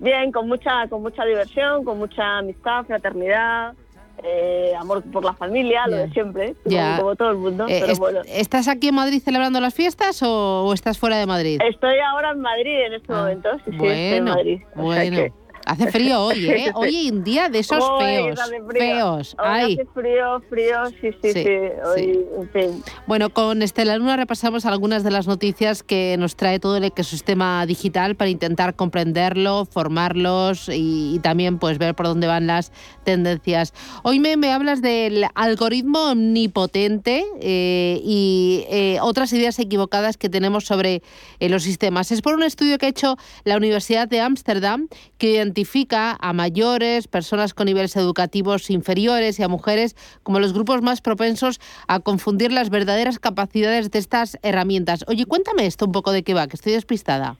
[0.00, 3.74] Bien, con mucha, con mucha diversión, con mucha amistad, fraternidad.
[4.22, 6.54] Eh, amor por la familia, lo de siempre,
[6.98, 7.66] como, todo el mundo.
[7.68, 7.84] Eh,
[8.26, 11.60] ¿Estás aquí en Madrid celebrando las fiestas o, estás fuera de Madrid?
[11.68, 14.62] Estoy ahora en Madrid en este ah, momento, sí, sí, estoy en Madrid.
[14.76, 15.43] Bueno.
[15.66, 16.72] Hace frío hoy, ¿eh?
[16.74, 18.40] Hoy un día de esos feos.
[18.72, 19.36] Feos.
[19.38, 21.46] Hoy hace frío, frío, sí, sí, sí.
[21.84, 22.84] Hoy, En fin.
[23.06, 27.64] Bueno, con Estela Luna repasamos algunas de las noticias que nos trae todo el ecosistema
[27.66, 32.72] digital para intentar comprenderlo, formarlos y, también pues ver por dónde van las
[33.04, 33.72] tendencias.
[34.02, 40.64] Hoy me, me hablas del algoritmo omnipotente eh, y eh, otras ideas equivocadas que tenemos
[40.64, 41.02] sobre
[41.40, 42.12] eh, los sistemas.
[42.12, 47.06] Es por un estudio que ha hecho la Universidad de Ámsterdam que identifica a mayores,
[47.06, 52.50] personas con niveles educativos inferiores y a mujeres como los grupos más propensos a confundir
[52.50, 55.04] las verdaderas capacidades de estas herramientas.
[55.06, 57.36] Oye, cuéntame esto un poco de qué va, que estoy despistada.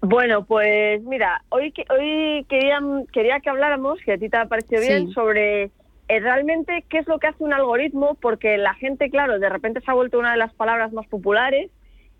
[0.00, 2.80] Bueno, pues mira, hoy hoy quería,
[3.12, 5.70] quería que habláramos, que a ti te ha parecido bien, sobre
[6.08, 9.80] eh, realmente qué es lo que hace un algoritmo, porque la gente, claro, de repente
[9.80, 11.70] se ha vuelto una de las palabras más populares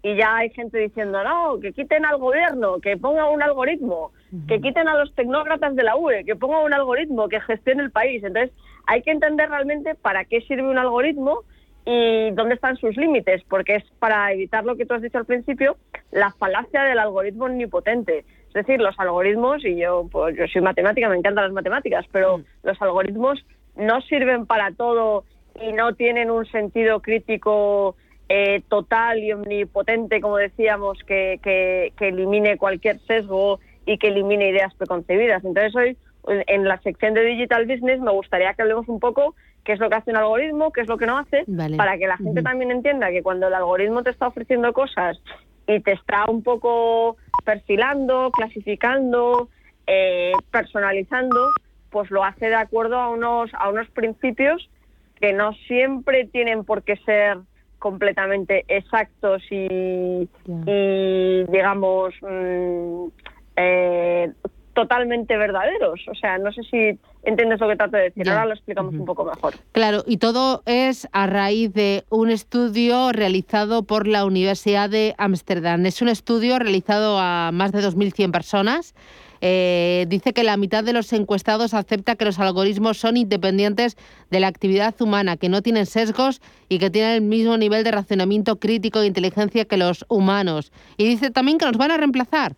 [0.05, 4.13] y ya hay gente diciendo, no, que quiten al gobierno, que ponga un algoritmo,
[4.49, 7.91] que quiten a los tecnócratas de la UE, que ponga un algoritmo que gestione el
[7.91, 8.25] país.
[8.25, 8.51] Entonces,
[8.87, 11.41] hay que entender realmente para qué sirve un algoritmo
[11.85, 15.27] y dónde están sus límites, porque es para evitar lo que tú has dicho al
[15.27, 15.77] principio,
[16.13, 18.25] la falacia del algoritmo omnipotente.
[18.49, 22.39] Es decir, los algoritmos, y yo, pues, yo soy matemática, me encantan las matemáticas, pero
[22.39, 22.45] Mm.
[22.63, 23.45] los algoritmos
[23.77, 25.25] no sirven para todo
[25.61, 27.97] y no tienen un sentido crítico
[28.29, 34.49] eh, total y omnipotente, como decíamos, que, que, que elimine cualquier sesgo y que elimine
[34.49, 35.45] ideas preconcebidas.
[35.45, 39.73] Entonces hoy, en la sección de Digital Business, me gustaría que hablemos un poco qué
[39.73, 41.77] es lo que hace un algoritmo, qué es lo que no hace, Vale.
[41.77, 45.21] para que la gente también entienda que cuando el algoritmo te está ofreciendo cosas
[45.67, 49.49] y te está un poco perfilando, clasificando,
[49.87, 51.51] eh, personalizando,
[51.91, 54.69] pues lo hace de acuerdo a unos, a unos principios
[55.21, 57.39] que no siempre tienen por qué ser
[57.79, 60.29] completamente exactos y,
[60.67, 63.07] y digamos, mm,
[63.57, 64.33] eh,
[64.75, 66.01] totalmente verdaderos.
[66.11, 68.25] O sea, no sé si entiendes lo que trato de decir.
[68.25, 68.33] Ya.
[68.33, 69.55] Ahora lo explicamos un poco mejor.
[69.73, 75.85] Claro, y todo es a raíz de un estudio realizado por la Universidad de Ámsterdam.
[75.87, 78.95] Es un estudio realizado a más de 2.100 personas.
[79.45, 83.97] Eh, dice que la mitad de los encuestados acepta que los algoritmos son independientes
[84.31, 87.91] de la actividad humana, que no tienen sesgos y que tienen el mismo nivel de
[87.91, 90.71] racionamiento crítico e inteligencia que los humanos.
[90.97, 92.55] Y dice también que nos van a reemplazar.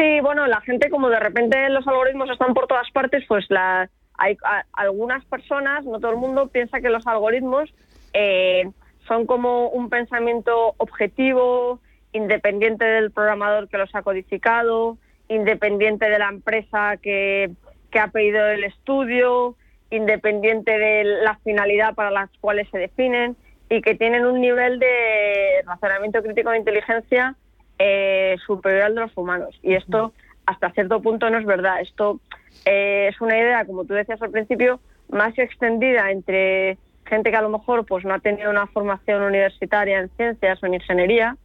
[0.00, 3.90] Sí, bueno, la gente como de repente los algoritmos están por todas partes, pues la,
[4.14, 4.38] hay
[4.72, 7.68] algunas personas, no todo el mundo, piensa que los algoritmos
[8.14, 8.70] eh,
[9.06, 11.80] son como un pensamiento objetivo,
[12.12, 14.96] independiente del programador que los ha codificado,
[15.28, 17.50] independiente de la empresa que,
[17.90, 19.54] que ha pedido el estudio,
[19.90, 23.36] independiente de la finalidad para las cuales se definen
[23.68, 27.36] y que tienen un nivel de razonamiento crítico de inteligencia
[27.82, 29.58] eh, superior al de los humanos.
[29.62, 30.12] Y esto
[30.44, 31.80] hasta cierto punto no es verdad.
[31.80, 32.20] Esto
[32.66, 37.42] eh, es una idea, como tú decías al principio, más extendida entre gente que a
[37.42, 41.36] lo mejor pues no ha tenido una formación universitaria en ciencias o en ingeniería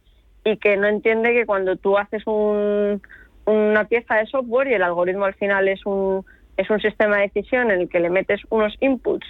[0.44, 3.00] y que no entiende que cuando tú haces un-
[3.46, 6.24] una pieza de software y el algoritmo al final es un,
[6.58, 9.26] es un sistema de decisión en el que le metes unos inputs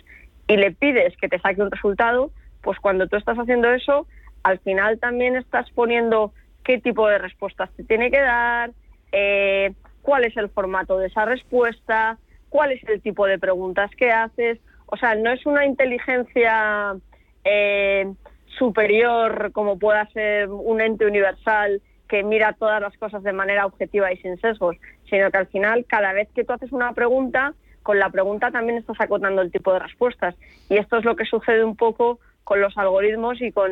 [0.48, 4.06] y le pides que te saque un resultado, pues cuando tú estás haciendo eso,
[4.42, 6.32] al final también estás poniendo
[6.66, 8.72] qué tipo de respuestas te tiene que dar,
[9.12, 14.10] eh, cuál es el formato de esa respuesta, cuál es el tipo de preguntas que
[14.10, 14.58] haces.
[14.86, 16.96] O sea, no es una inteligencia
[17.44, 18.12] eh,
[18.58, 24.12] superior como pueda ser un ente universal que mira todas las cosas de manera objetiva
[24.12, 24.76] y sin sesgos,
[25.08, 28.78] sino que al final cada vez que tú haces una pregunta, con la pregunta también
[28.78, 30.34] estás acotando el tipo de respuestas.
[30.68, 33.70] Y esto es lo que sucede un poco con los algoritmos y con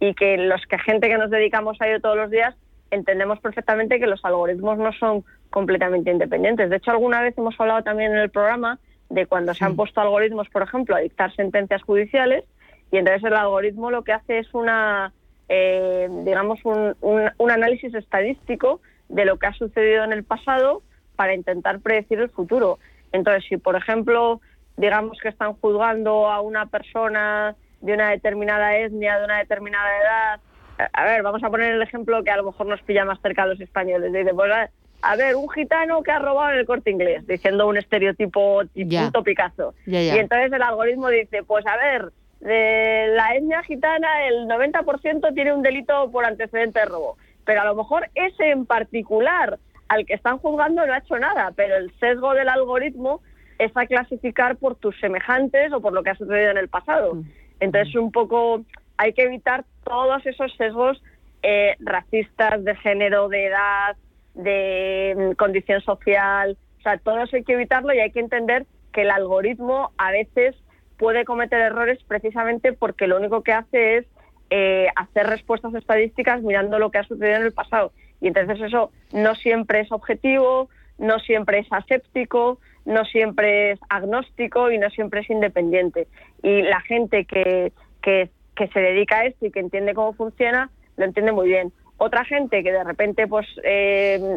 [0.00, 2.54] y que los que gente que nos dedicamos a ello todos los días
[2.90, 6.70] entendemos perfectamente que los algoritmos no son completamente independientes.
[6.70, 8.78] De hecho, alguna vez hemos hablado también en el programa
[9.10, 12.44] de cuando se han puesto algoritmos, por ejemplo, a dictar sentencias judiciales
[12.90, 15.12] y entonces el algoritmo lo que hace es una,
[15.48, 20.82] eh, digamos, un, un- un análisis estadístico de lo que ha sucedido en el pasado
[21.16, 22.78] para intentar predecir el futuro.
[23.12, 24.40] Entonces, si por ejemplo,
[24.76, 30.40] digamos que están juzgando a una persona de una determinada etnia, de una determinada edad,
[30.92, 33.42] a- ver, vamos a poner el ejemplo que a lo mejor nos pilla más cerca
[33.42, 34.12] a los españoles.
[34.12, 34.70] Dice, pues a,
[35.02, 38.62] a ver, un gitano que ha robado en el corte inglés, diciendo un estereotipo.
[39.86, 40.16] Ya, ya.
[40.16, 42.10] Y entonces el algoritmo dice, pues a ver,
[42.40, 47.16] de la etnia gitana el 90% tiene un delito por antecedente de robo.
[47.44, 51.50] Pero a lo mejor ese en particular al que están juzgando no ha hecho nada,
[51.56, 53.22] pero el sesgo del algoritmo
[53.58, 57.14] es a clasificar por tus semejantes o por lo que ha sucedido en el pasado.
[57.60, 58.62] Entonces un poco
[58.96, 61.02] hay que evitar todos esos sesgos
[61.42, 63.96] eh, racistas de género, de edad,
[64.34, 68.66] de mm, condición social, o sea, todo eso hay que evitarlo y hay que entender
[68.92, 70.56] que el algoritmo a veces
[70.96, 74.06] puede cometer errores precisamente porque lo único que hace es
[74.50, 77.92] eh, hacer respuestas estadísticas mirando lo que ha sucedido en el pasado.
[78.20, 80.68] Y entonces eso no siempre es objetivo,
[80.98, 86.08] no siempre es aséptico, no siempre es agnóstico y no siempre es independiente.
[86.42, 87.72] Y la gente que,
[88.02, 88.30] que,
[88.72, 91.72] se dedica a esto y que entiende cómo funciona, lo entiende muy bien.
[91.98, 94.36] Otra gente que de repente pues eh,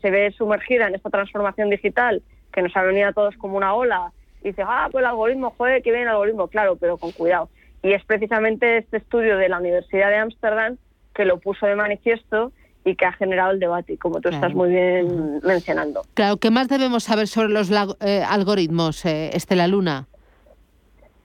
[0.00, 3.74] se ve sumergida en esta transformación digital que nos ha venido a todos como una
[3.74, 7.12] ola y dice, ah, pues el algoritmo, joder, que viene el algoritmo, claro, pero con
[7.12, 7.50] cuidado.
[7.82, 10.78] Y es precisamente este estudio de la Universidad de Ámsterdam
[11.14, 12.52] que lo puso de manifiesto
[12.84, 16.02] y que ha generado el debate, como tú estás muy bien mencionando.
[16.14, 20.06] Claro, ¿qué más debemos saber sobre los eh, algoritmos, eh, Estela Luna?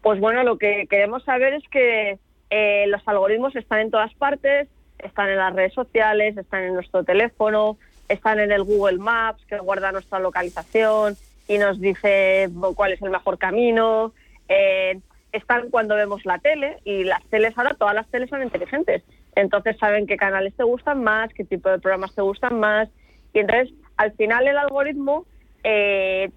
[0.01, 4.67] Pues bueno, lo que queremos saber es que eh, los algoritmos están en todas partes,
[4.99, 7.77] están en las redes sociales, están en nuestro teléfono,
[8.09, 11.15] están en el Google Maps, que guarda nuestra localización
[11.47, 14.13] y nos dice cuál es el mejor camino.
[14.47, 14.99] eh,
[15.35, 19.03] están cuando vemos la tele y las teles ahora, todas las teles son inteligentes.
[19.35, 22.89] Entonces saben qué canales te gustan más, qué tipo de programas te gustan más.
[23.33, 25.25] Y entonces, al final, el algoritmo
[25.63, 26.31] eh,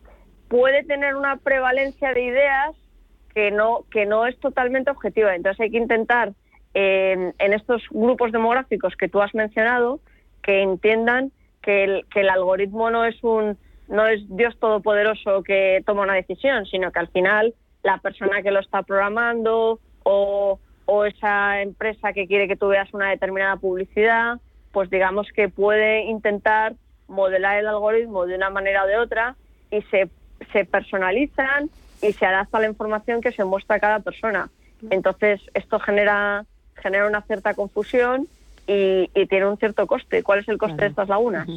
[0.49, 2.77] puede tener una prevalencia de ideas
[3.35, 5.35] que no, que no es totalmente objetiva.
[5.35, 6.33] Entonces hay que intentar
[6.75, 10.01] en, estos grupos demográficos que tú has mencionado
[10.43, 11.33] que entiendan
[11.63, 16.15] que el, que el algoritmo no es un no es Dios todopoderoso que toma una
[16.15, 20.61] decisión, sino que al final la persona que lo está programando o,
[20.91, 24.39] o esa empresa que quiere que tú veas una determinada publicidad,
[24.73, 26.77] pues digamos que puede intentar
[27.09, 29.37] modelar el algoritmo de una manera o de otra
[29.71, 30.09] y se,
[30.51, 31.69] se personalizan
[32.01, 34.49] y se adapta a la información que se muestra a cada persona.
[34.89, 38.27] Entonces, esto genera, genera una cierta confusión
[38.67, 40.23] y, tiene un cierto coste.
[40.23, 41.49] ¿Cuál es el coste de estas lagunas?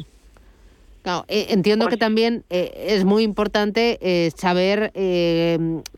[1.04, 4.92] Eh, entiendo que pues también eh, es muy importante eh, saber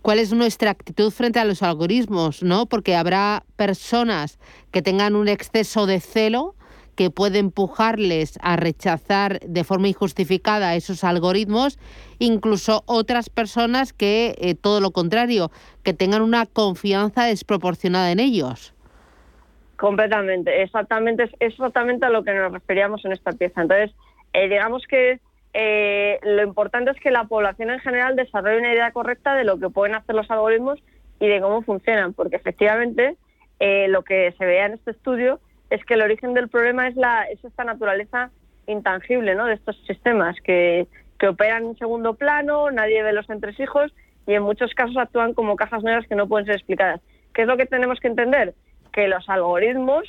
[0.03, 2.67] cuál es nuestra actitud frente a los algoritmos, ¿no?
[2.67, 4.39] Porque habrá personas
[4.71, 6.55] que tengan un exceso de celo
[6.97, 11.79] que puede empujarles a rechazar de forma injustificada esos algoritmos,
[12.19, 15.51] incluso otras personas que todo lo contrario,
[15.83, 18.75] que tengan una confianza desproporcionada en ellos.
[19.77, 23.63] Completamente, exactamente, es exactamente a lo que nos referíamos en esta pieza.
[23.63, 23.91] Entonces,
[24.35, 25.21] eh, digamos que
[25.55, 29.59] eh, lo importante es que la población en general desarrolle una idea correcta de lo
[29.59, 30.83] que pueden hacer los algoritmos
[31.21, 33.17] y de cómo funcionan, porque efectivamente
[33.61, 35.39] eh, lo que se veía en este estudio
[35.71, 38.31] es que el origen del problema es, la, es esta naturaleza
[38.67, 39.47] intangible ¿no?
[39.47, 40.87] de estos sistemas que,
[41.27, 43.95] operan en segundo plano, nadie ve los entresijos
[44.27, 47.01] y en muchos casos actúan como cajas negras que no pueden ser explicadas.
[47.33, 48.53] ¿Qué es lo que tenemos que entender?
[48.93, 50.05] Que los algoritmos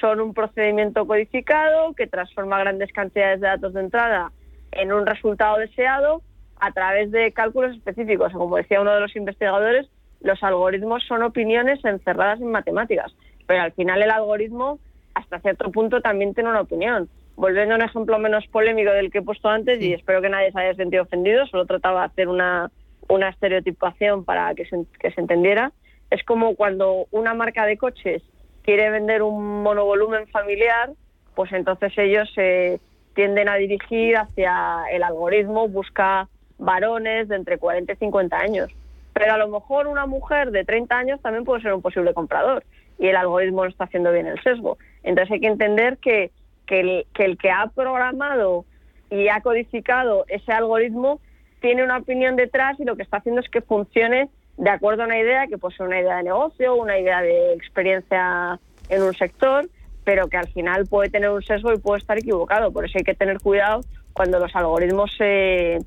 [0.00, 4.32] son un procedimiento codificado que transforma grandes cantidades de datos de entrada
[4.72, 6.22] en un resultado deseado
[6.60, 8.32] a través de cálculos específicos.
[8.32, 9.88] Como decía uno de los investigadores,
[10.20, 13.14] los algoritmos son opiniones encerradas en matemáticas,
[13.46, 14.78] pero al final el algoritmo
[15.14, 17.08] hasta cierto punto también tiene una opinión.
[17.36, 20.52] Volviendo a un ejemplo menos polémico del que he puesto antes, y espero que nadie
[20.52, 22.70] se haya sentido ofendido, solo trataba de hacer una,
[23.08, 25.72] una estereotipación para que se, que se entendiera,
[26.10, 28.22] es como cuando una marca de coches
[28.66, 30.90] quiere vender un monovolumen familiar,
[31.36, 32.80] pues entonces ellos se
[33.14, 38.70] tienden a dirigir hacia el algoritmo, busca varones de entre 40 y 50 años.
[39.14, 42.64] Pero a lo mejor una mujer de 30 años también puede ser un posible comprador
[42.98, 44.78] y el algoritmo no está haciendo bien el sesgo.
[45.04, 46.32] Entonces hay que entender que,
[46.66, 48.64] que, el, que el que ha programado
[49.10, 51.20] y ha codificado ese algoritmo
[51.60, 55.06] tiene una opinión detrás y lo que está haciendo es que funcione de acuerdo a
[55.06, 59.14] una idea que puede ser una idea de negocio, una idea de experiencia en un
[59.14, 59.68] sector,
[60.04, 62.72] pero que al final puede tener un sesgo y puede estar equivocado.
[62.72, 63.80] Por eso hay que tener cuidado
[64.12, 65.78] cuando los algoritmos se,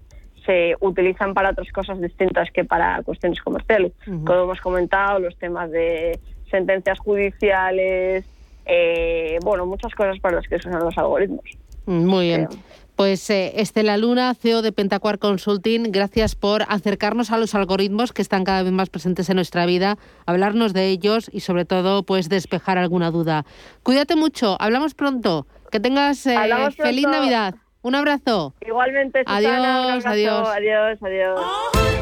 [0.45, 3.93] se utilizan para otras cosas distintas que para cuestiones comerciales.
[4.05, 6.19] Como hemos comentado, los temas de
[6.51, 8.25] sentencias judiciales,
[8.65, 11.45] eh, bueno, muchas cosas para las que se usan los algoritmos.
[11.85, 12.47] Muy bien.
[12.99, 18.21] Pues eh, Estela Luna, CEO de Pentacuar Consulting, gracias por acercarnos a los algoritmos que
[18.21, 22.27] están cada vez más presentes en nuestra vida, hablarnos de ellos y sobre todo pues
[22.27, 23.45] despejar alguna duda.
[23.83, 25.47] Cuídate mucho, hablamos pronto.
[25.71, 26.35] Que tengas eh,
[26.75, 27.55] feliz Navidad.
[27.83, 28.53] Un abrazo.
[28.67, 30.49] Igualmente, adiós, adiós.
[30.49, 31.98] Adiós, adiós.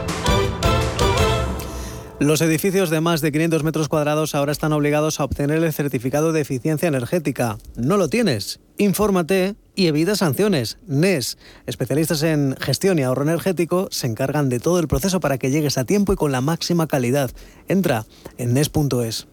[2.19, 6.33] Los edificios de más de 500 metros cuadrados ahora están obligados a obtener el certificado
[6.33, 7.59] de eficiencia energética.
[7.75, 8.59] ¿No lo tienes?
[8.79, 10.79] Infórmate y evita sanciones.
[10.87, 11.37] NES,
[11.67, 15.77] especialistas en gestión y ahorro energético, se encargan de todo el proceso para que llegues
[15.77, 17.29] a tiempo y con la máxima calidad.
[17.67, 18.07] Entra
[18.39, 19.27] en NES.es.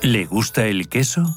[0.00, 1.36] ¿Le gusta el queso?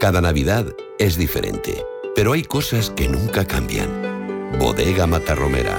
[0.00, 0.64] Cada Navidad
[0.98, 1.84] es diferente,
[2.16, 4.56] pero hay cosas que nunca cambian.
[4.58, 5.78] Bodega Matarromera.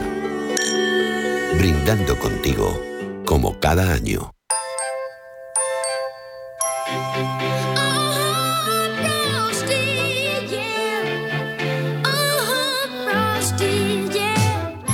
[1.58, 2.80] Brindando contigo,
[3.26, 4.30] como cada año.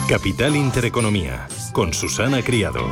[0.08, 2.88] Capital Intereconomía, con Susana Criado.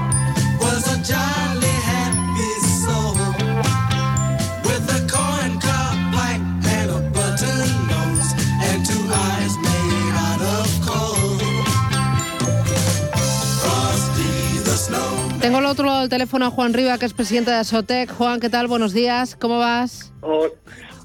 [15.55, 18.11] Tengo al otro lado del teléfono a Juan Riva, que es presidente de Asotec.
[18.11, 18.67] Juan, ¿qué tal?
[18.67, 20.13] Buenos días, ¿cómo vas?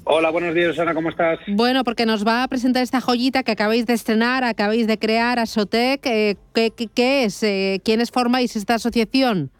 [0.03, 1.39] Hola, buenos días, Susana, ¿cómo estás?
[1.47, 5.39] Bueno, porque nos va a presentar esta joyita que acabáis de estrenar, acabáis de crear,
[5.39, 6.05] Asotec.
[6.05, 7.41] Eh, ¿qué, qué, es?
[7.43, 9.51] Eh, ¿Quiénes formáis esta asociación?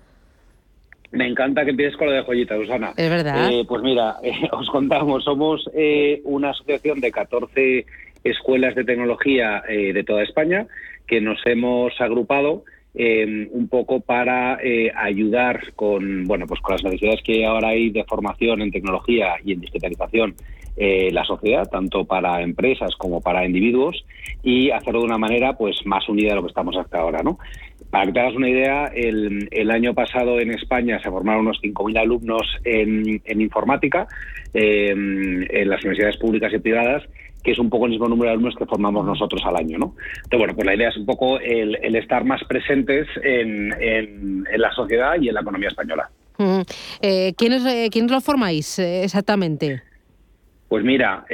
[1.11, 2.91] Me encanta que empieces con lo de joyita, Susana.
[2.97, 3.49] Es verdad.
[3.49, 4.17] Eh, pues mira,
[4.51, 5.69] os contamos, somos
[6.25, 7.85] una asociación de 14
[8.25, 10.67] escuelas de tecnología de toda España
[11.07, 16.83] que nos hemos agrupado eh, un poco para eh, ayudar con bueno pues con las
[16.83, 20.35] necesidades que ahora hay de formación en tecnología y en digitalización
[20.75, 24.05] eh, la sociedad tanto para empresas como para individuos
[24.43, 27.39] y hacerlo de una manera pues más unida de lo que estamos hasta ahora no
[27.89, 31.97] para que te hagas una idea el, año pasado en España se formaron unos 5.000
[31.97, 34.05] alumnos en informática
[34.53, 37.03] en las universidades públicas y privadas
[37.43, 39.77] que es un poco el mismo número de alumnos que formamos nosotros al año.
[39.77, 39.95] ¿no?
[40.15, 44.71] Entonces, bueno, pues la idea es un poco el, estar más presentes en, en, la
[44.73, 46.09] sociedad y en la economía española.
[47.01, 49.83] Eh, ¿quiénes, eh, ¿Quiénes lo formáis eh, exactamente?
[50.67, 51.25] Pues mira,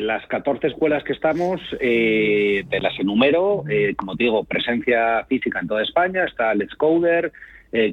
[0.00, 3.62] las 14 escuelas que estamos, te las enumero,
[3.98, 7.30] como te digo, presencia física en toda España, está Let's Coder,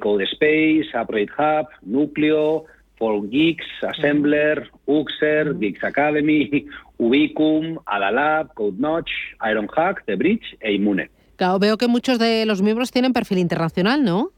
[0.00, 2.64] Code Space, Upgrade Hub, Núcleo,
[2.98, 6.66] For Geeks, Assembler, Uxer, Geeks Academy,
[6.98, 9.10] Ubicum, Adalab, CodeNotch,
[9.42, 11.10] Ironhack, The Bridge e Immune.
[11.36, 14.30] Claro, veo que muchos de los miembros tienen perfil internacional, ¿no?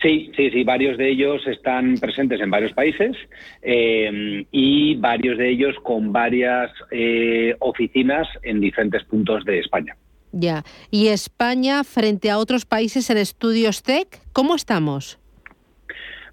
[0.00, 3.16] Sí, sí, sí, varios de ellos están presentes en varios países
[3.62, 9.96] eh, y varios de ellos con varias eh, oficinas en diferentes puntos de España.
[10.30, 15.18] Ya, y España frente a otros países en estudios tech, ¿cómo estamos?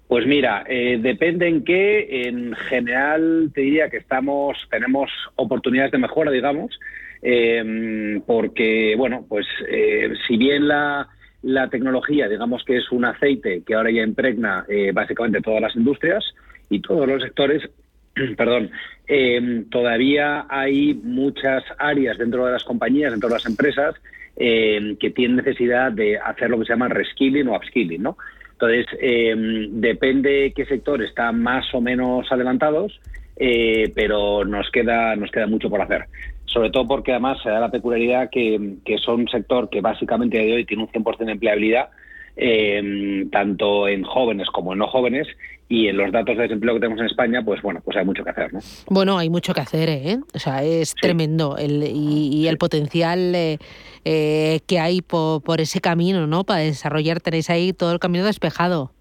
[0.08, 2.28] Pues mira, eh, depende en qué.
[2.28, 6.78] En general te diría que estamos, tenemos oportunidades de mejora, digamos,
[7.22, 11.08] em, porque bueno, pues eh, si bien la,
[11.42, 15.74] la, tecnología, digamos que es un aceite que ahora ya impregna eh, básicamente todas las
[15.74, 16.24] industrias
[16.70, 17.68] y todos los sectores,
[18.36, 18.70] perdón,
[19.08, 23.96] em, todavía hay muchas áreas dentro de las compañías, dentro de las empresas,
[24.36, 28.16] em, que tienen necesidad de hacer lo que se llama reskilling o upskilling, ¿no?
[28.58, 29.34] Entonces, eh,
[29.70, 32.98] depende qué sector está más o menos adelantados,
[33.36, 36.06] eh, pero nos queda, nos queda mucho por hacer.
[36.46, 40.38] Sobre todo porque además se da la peculiaridad que, que son un sector que básicamente
[40.38, 41.90] de hoy tiene un 100% de empleabilidad,
[42.34, 45.28] eh, tanto en jóvenes como en no jóvenes,
[45.68, 48.22] y en los datos de desempleo que tenemos en España, pues bueno, pues hay mucho
[48.22, 48.60] que hacer, ¿no?
[48.88, 50.18] Bueno, hay mucho que hacer, ¿eh?
[50.34, 53.58] O sea, es tremendo el, y, el potencial eh,
[54.04, 56.44] eh, que hay por, por, ese camino, ¿no?
[56.44, 58.92] Para desarrollar, tenéis ahí todo el camino despejado.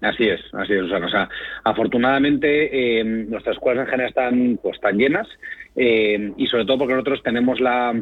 [0.00, 1.28] Así es, así es, O sea,
[1.62, 5.28] afortunadamente eh, nuestras escuelas en general están, pues, están llenas
[5.76, 8.00] y sobre todo porque nosotros tenemos la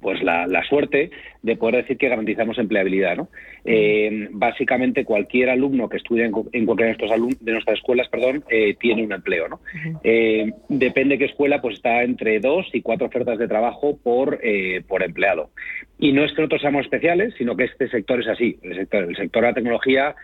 [0.00, 1.10] pues la, suerte
[1.42, 3.16] de poder decir que garantizamos empleabilidad.
[3.16, 3.28] ¿no?
[3.64, 8.76] Eh, básicamente cualquier alumno que estudie en, cualquiera de, nuestros de nuestras escuelas perdón, eh,
[8.78, 9.48] tiene un empleo.
[9.48, 9.60] ¿no?
[10.02, 14.40] Eh, depende qué escuela, pues está entre dos y cuatro ofertas de trabajo por,
[14.88, 15.50] por empleado.
[15.98, 18.58] Y no es que nosotros seamos especiales, sino que este sector es así.
[18.62, 20.14] El sector, el sector de la tecnología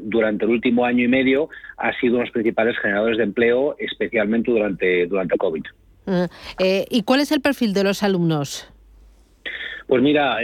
[0.00, 3.76] durante el último año y medio ha sido uno de los principales generadores de empleo,
[3.78, 5.62] especialmente durante, durante COVID.
[6.90, 8.72] ¿Y cuál es el perfil de los alumnos?
[9.88, 10.36] Pues mira,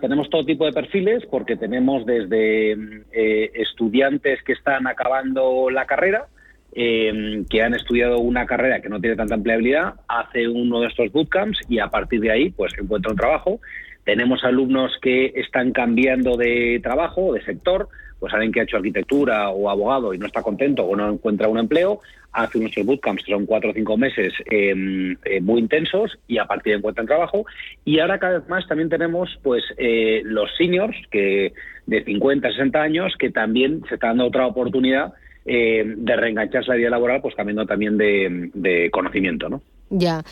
[0.00, 2.72] tenemos todo tipo de perfiles porque tenemos desde
[3.12, 6.26] eh, estudiantes que están acabando la carrera,
[6.72, 11.12] eh, que han estudiado una carrera que no tiene tanta empleabilidad, hace uno de estos
[11.12, 13.60] bootcamps y a partir de ahí pues encuentra un trabajo.
[14.08, 19.50] Tenemos alumnos que están cambiando de trabajo, de sector, pues alguien que ha hecho arquitectura
[19.50, 22.00] o abogado y no está contento o no encuentra un empleo,
[22.32, 26.46] hace nuestros bootcamps, que son cuatro o cinco meses em, eh, muy intensos y a
[26.46, 27.44] partir de encuentran trabajo.
[27.84, 31.52] Y ahora cada vez más también tenemos pues eh, los seniors que
[31.84, 35.12] de 50, 60 años que también se está dando otra oportunidad
[35.44, 39.60] eh, de reengancharse a la vida laboral, pues cambiando también de, conocimiento, ¿no?
[39.90, 40.22] Ya,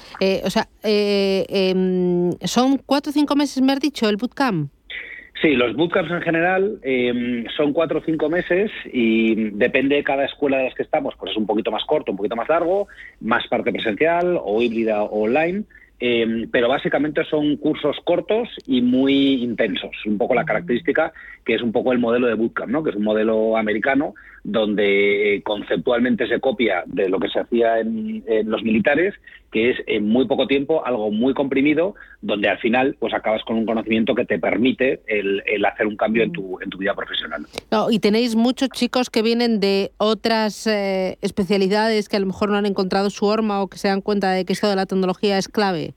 [0.45, 4.71] o sea, em, son cuatro o cinco meses, me has dicho, el bootcamp.
[5.43, 10.25] Sí, los bootcamps en general em, son cuatro o cinco meses y depende de cada
[10.25, 12.89] escuela de las que estamos, pues es un poquito más corto, un poquito más largo,
[13.21, 15.65] más parte presencial o híbrida o online.
[15.99, 19.93] Em, pero básicamente son cursos cortos y muy intensos.
[20.05, 21.13] Un poco la característica
[21.45, 22.83] que es un poco el modelo de bootcamp, ¿no?
[22.83, 24.15] que es un modelo americano
[24.47, 29.13] donde eh, conceptualmente se copia de lo que se hacía en, los militares,
[29.51, 33.57] que es en muy poco tiempo algo muy comprimido, donde al final pues acabas con
[33.57, 37.45] un conocimiento que te permite el, hacer un cambio en tu, en tu vida profesional.
[37.91, 42.57] y tenéis muchos chicos que vienen de otras eh, especialidades que a lo mejor no
[42.57, 45.39] han encontrado su horma o que se dan cuenta de que esto de la tecnología
[45.39, 45.95] es clave.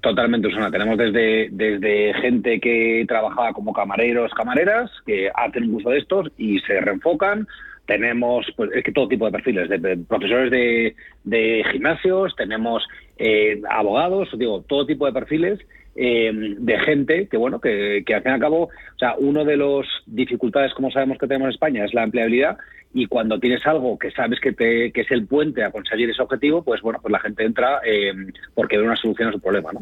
[0.00, 0.70] Totalmente, Susana.
[0.70, 6.58] Tenemos desde, desde gente que trabajaba como camareros, camareras, que hacen uso de estos y
[6.60, 7.46] se reenfocan.
[7.86, 10.94] Tenemos, pues, es que todo tipo de perfiles, de, profesores de,
[11.24, 12.86] de, gimnasios, tenemos
[13.18, 15.58] eh, abogados, digo, todo tipo de perfiles
[15.96, 19.44] eh, de gente que, bueno, que, que al fin y al cabo, o sea, uno
[19.44, 22.56] de los dificultades, como sabemos que tenemos en España, es la empleabilidad
[22.92, 26.22] y cuando tienes algo que sabes que, te, que es el puente a conseguir ese
[26.22, 28.12] objetivo, pues bueno, pues la gente entra eh,
[28.54, 29.72] porque ve una solución a su problema.
[29.72, 29.80] ¿no?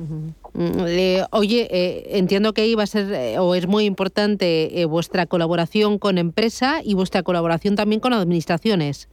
[0.52, 5.98] Mm, oye, eh, entiendo que iba a ser eh, o es muy importante vuestra colaboración
[5.98, 9.08] con empresa y vuestra colaboración también con administraciones.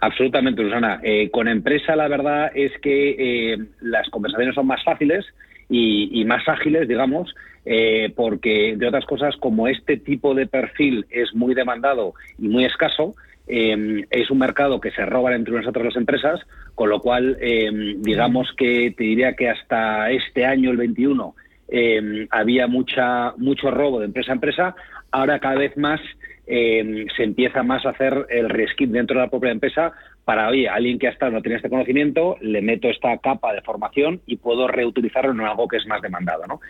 [0.00, 1.00] Absolutamente, Susana.
[1.32, 5.24] con empresa la verdad es que las conversaciones son más fáciles
[5.68, 7.34] y, y más ágiles, digamos,
[7.68, 12.64] eh, porque, de otras cosas, como este tipo de perfil es muy demandado y muy
[12.64, 13.16] escaso,
[13.48, 16.40] eh, es un mercado que se roban entre nosotros las empresas,
[16.76, 21.34] con lo cual, eh, digamos que te diría que hasta este año, el 21,
[22.30, 24.76] había mucha mucho robo de empresa a empresa.
[25.10, 26.00] Ahora cada vez más
[26.46, 29.92] se empieza más a hacer el reskin dentro de la propia empresa
[30.26, 33.62] para, oye, alguien que ha estado no tiene este conocimiento, le meto esta capa de
[33.62, 36.44] formación y puedo reutilizarlo en algo que es más demandado.
[36.48, 36.60] ¿no?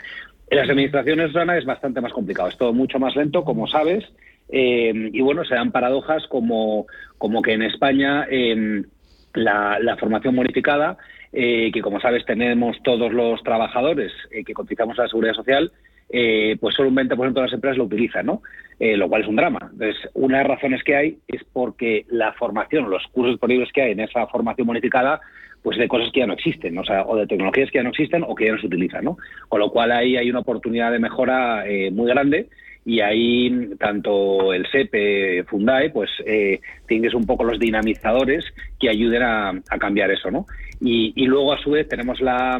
[0.51, 2.51] En las administraciones, Rana, es bastante más complicado.
[2.51, 4.05] Es todo mucho más lento, como sabes.
[4.51, 6.87] Eh, y bueno, se dan paradojas como,
[7.17, 8.85] como que en España em,
[9.33, 10.99] la, formación modificada,
[11.33, 15.73] eh, que como sabes tenemos todos los trabajadores eh, que cotizamos a la seguridad social,
[16.09, 18.43] pues solo un 20% de las empresas lo utilizan, ¿no?
[18.79, 19.71] lo cual es un drama.
[19.73, 23.83] Entonces, una de las razones que hay es porque la formación, los cursos disponibles que
[23.83, 25.21] hay en esa formación modificada,
[25.67, 27.89] pues de cosas que ya no existen, o, sea, o de tecnologías que ya no
[27.89, 29.17] existen o que ya no se utilizan, ¿no?
[29.49, 32.49] Con lo cual ahí hay una oportunidad de mejora eh, muy grande
[32.85, 38.45] y ahí tanto el SEPE, Fundai, pues eh, tienes un poco los dinamizadores
[38.79, 40.47] que ayuden a, cambiar eso, ¿no?
[40.81, 42.59] Y, luego a su vez tenemos la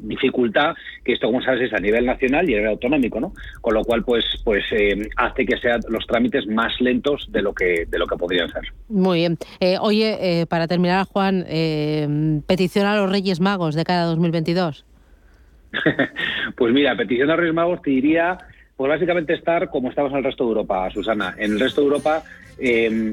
[0.00, 0.74] dificultad
[1.04, 3.32] que esto, como sabes, es a nivel nacional y a nivel autonómico, ¿no?
[3.60, 7.52] Con lo cual, pues, pues eh, hace que sean los trámites más lentos de lo
[7.54, 8.62] que de lo que podrían ser.
[8.88, 9.38] Muy bien.
[9.60, 11.44] Eh, oye, eh, para terminar, Juan,
[12.46, 14.84] petición a los Reyes Magos de cada 2022.
[16.56, 18.38] pues mira, petición a los Reyes Magos te diría,
[18.76, 21.34] pues básicamente estar como estamos en el resto de Europa, Susana.
[21.38, 22.22] En el resto de Europa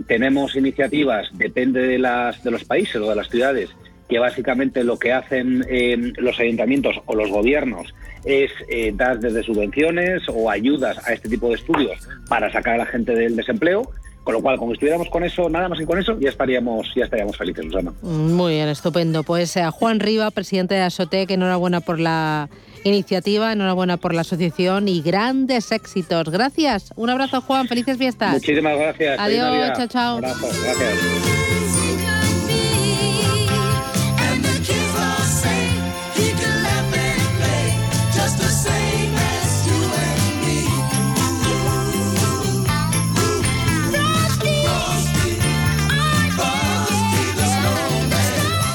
[0.08, 3.76] tenemos iniciativas, depende de las de los países o de las ciudades
[4.12, 7.94] que básicamente lo que hacen eh, los ayuntamientos o los gobiernos
[8.26, 11.98] es eh, dar desde subvenciones o ayudas a este tipo de estudios
[12.28, 13.90] para sacar a la gente del desempleo.
[14.26, 17.06] Con lo cual, como estuviéramos con eso, nada más que con eso, ya estaríamos, ya
[17.06, 17.92] estaríamos felices, Susana.
[18.04, 19.24] Muy bien, estupendo.
[19.24, 22.50] Pues a eh, Juan Riva, presidente de Asotec, enhorabuena por la
[22.84, 26.30] iniciativa, enhorabuena por la asociación y grandes éxitos.
[26.30, 26.94] Gracias.
[26.98, 27.68] Un abrazo, Juan.
[27.68, 28.34] Felices fiestas.
[28.34, 29.20] Muchísimas gracias.
[29.20, 29.72] Adiós.
[29.78, 30.18] Chao, chao.
[30.18, 30.48] Un abrazo.
[30.66, 31.71] Gracias.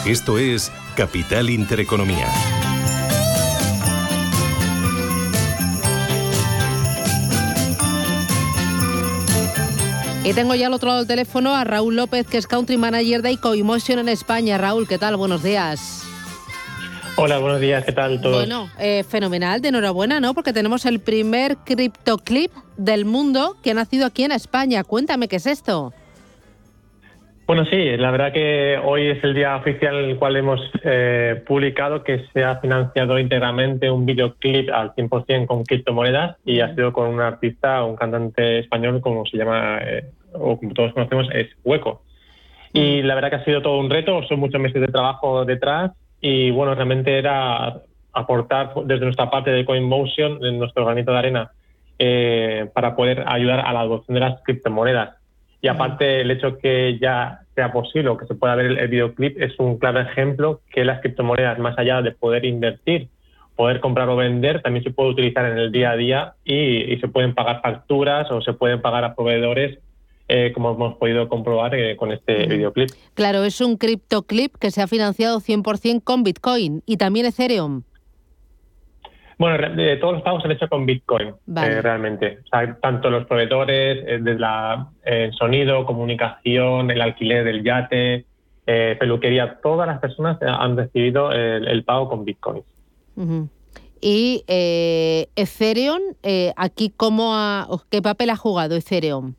[0.07, 2.29] Esto es Capital Intereconomía.
[10.23, 13.21] Y tengo ya al otro lado del teléfono a Raúl López, que es Country Manager
[13.21, 14.59] de Ecoimotion en España.
[14.59, 15.17] Raúl, ¿qué tal?
[15.17, 16.05] Buenos días.
[17.17, 18.37] Hola, buenos días, ¿qué tal todos?
[18.37, 20.35] Bueno, eh, fenomenal, de enhorabuena, ¿no?
[20.35, 24.85] Porque tenemos el primer CryptoClip del mundo que ha nacido aquí en España.
[24.85, 25.93] Cuéntame, ¿qué es esto?
[27.47, 31.45] Bueno, sí, la verdad que hoy es el día oficial en el cual hemos eh,
[31.47, 36.93] publicado que se ha financiado íntegramente un videoclip al 100% con criptomonedas y ha sido
[36.93, 41.47] con un artista, un cantante español, como se llama, eh, o como todos conocemos, es
[41.63, 42.03] Hueco.
[42.73, 45.93] Y la verdad que ha sido todo un reto, son muchos meses de trabajo detrás
[46.21, 47.81] y bueno, realmente era
[48.13, 51.53] aportar desde nuestra parte de CoinMotion, en nuestro granito de arena,
[51.97, 55.16] eh, para poder ayudar a la adopción de las criptomonedas
[55.67, 59.37] y aparte, el hecho que ya sea posible o que se pueda ver el, videoclip
[59.43, 63.09] es un claro ejemplo que las criptomonedas, más allá de poder invertir,
[63.57, 67.09] poder comprar o vender, también se puede utilizar en el día a día y, se
[67.09, 69.81] pueden pagar facturas o se pueden pagar a proveedores
[70.29, 72.91] eh, como hemos podido comprobar eh, con este videoclip.
[73.14, 77.83] Claro, es un criptoclip que se ha financiado 100% con Bitcoin y también Ethereum.
[79.39, 79.59] Bueno,
[80.01, 82.39] todos los pagos se han hecho con Bitcoin, eh, realmente.
[82.80, 88.24] tanto los proveedores, eh, de la eh, sonido, comunicación, el alquiler del yate,
[88.64, 92.64] peluquería, todas las personas han recibido el, pago con Bitcoin.
[94.01, 96.01] Y Ethereum,
[96.57, 97.32] aquí cómo
[97.91, 99.34] ¿qué papel ha jugado Ethereum?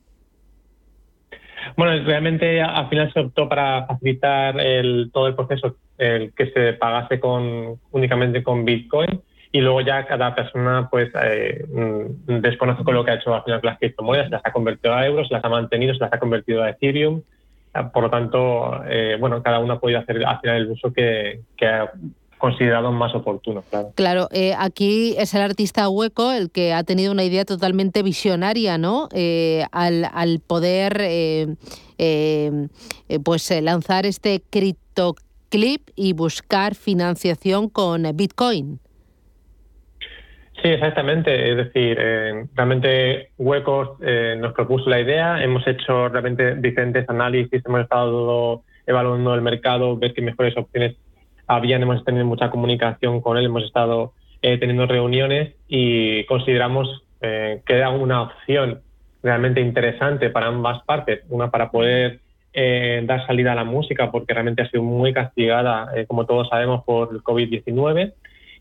[1.76, 6.72] Bueno, realmente al final se optó para facilitar el, todo el proceso el que se
[6.74, 9.20] pagase con únicamente con Bitcoin
[9.52, 13.44] y luego ya cada persona pues eh, mm, desconoce con lo que ha hecho al
[13.44, 16.12] final con las criptomonedas, se las ha convertido a euros, las ha mantenido, se las
[16.12, 17.22] ha convertido a Ethereum.
[17.74, 20.92] Ah, por lo tanto, eh, bueno, cada uno ha podido hacer al final el uso
[20.92, 21.90] que, ha
[22.38, 23.64] considerado más oportuno.
[23.96, 28.78] Claro, eh, aquí es el artista hueco el que ha tenido una idea totalmente visionaria,
[28.78, 29.08] ¿no?
[29.12, 31.56] Eh, al, poder
[33.24, 38.78] pues lanzar este criptoclip y buscar financiación con Bitcoin.
[40.62, 41.50] Sí, exactamente.
[41.50, 41.96] Es decir,
[42.54, 43.98] realmente Huecos
[44.38, 50.14] nos propuso la idea, hemos hecho realmente diferentes análisis, hemos estado evaluando el mercado, ver
[50.14, 50.96] qué mejores opciones
[51.46, 57.62] habían, hemos tenido mucha comunicación con él, hemos estado eh, teniendo reuniones y consideramos eh,
[57.66, 58.80] que era una opción
[59.22, 62.20] realmente interesante para ambas partes, una para poder
[62.52, 66.84] eh, dar salida a la música porque realmente ha sido muy castigada, como todos sabemos,
[66.84, 68.12] por el COVID-19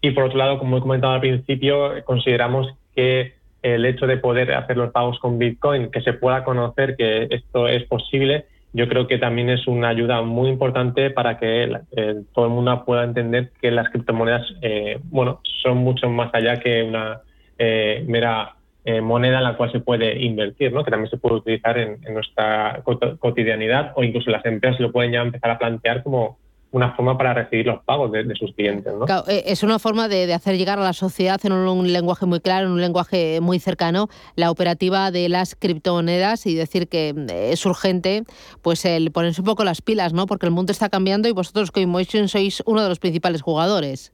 [0.01, 4.53] y por otro lado, como he comentado al principio, consideramos que el hecho de poder
[4.53, 9.07] hacer los pagos con Bitcoin, que se pueda conocer que esto es posible, yo creo
[9.07, 11.63] que también es una ayuda muy importante para que
[11.95, 16.57] eh, todo el mundo pueda entender que las criptomonedas eh, bueno, son mucho más allá
[16.57, 17.21] que una
[17.57, 18.53] eh, mera
[19.01, 20.81] moneda en la cual se puede invertir, ¿no?
[20.81, 22.81] que también se puede utilizar en nuestra
[23.19, 26.37] cotidianidad o incluso las empresas lo pueden ya empezar a plantear como
[26.71, 28.93] una forma para recibir los pagos de, sus clientes.
[28.93, 29.05] ¿no?
[29.27, 32.67] Eh, es una forma de, hacer llegar a la sociedad en un, lenguaje muy claro,
[32.67, 37.65] en un lenguaje muy cercano, la operativa de las criptomonedas y decir que mm, es
[37.65, 38.23] urgente
[38.61, 40.25] pues el ponerse un poco las pilas, ¿no?
[40.25, 44.13] porque el mundo está cambiando y vosotros CoinMotion sois uno de los principales jugadores.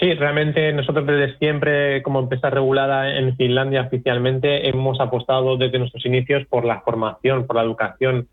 [0.00, 6.06] Sí, realmente nosotros desde siempre, como empresa regulada en Finlandia oficialmente, hemos apostado desde nuestros
[6.06, 8.28] inicios por la formación, por la educación,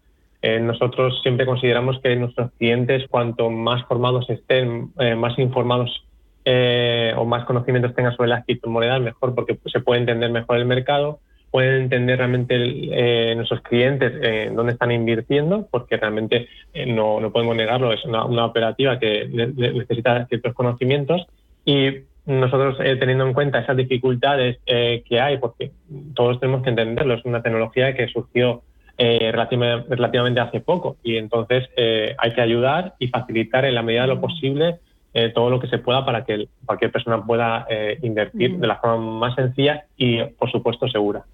[0.47, 6.05] eh, nosotros siempre consideramos que nuestros clientes, cuanto más formados estén, eh, más informados
[6.45, 10.65] eh, o más conocimientos tengan sobre las criptomonedas, mejor, porque se puede entender mejor el
[10.65, 11.17] mercado,
[11.49, 16.47] pueden entender realmente nuestros clientes dónde están invirtiendo, porque realmente
[16.85, 21.25] no, no, podemos negarlo, es una, una operativa que necesita ciertos conocimientos.
[21.65, 25.71] Y nosotros teniendo en cuenta esas dificultades que hay, porque
[26.13, 28.61] todos tenemos que entenderlo, es una tecnología que surgió
[28.97, 30.95] eh, relativamente hace poco.
[31.03, 34.77] Y entonces eh, hay que ayudar y facilitar en la medida de lo posible
[35.13, 37.67] eh, todo lo que se pueda para que cualquier persona pueda
[38.01, 41.25] invertir de la forma más sencilla y, por supuesto, segura.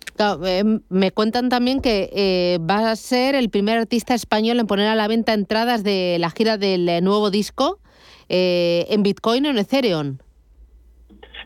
[0.90, 5.08] me cuentan también que va a ser el primer artista español en poner a la
[5.08, 7.80] venta entradas de la gira del nuevo disco
[8.28, 10.18] en Bitcoin o en Ethereum.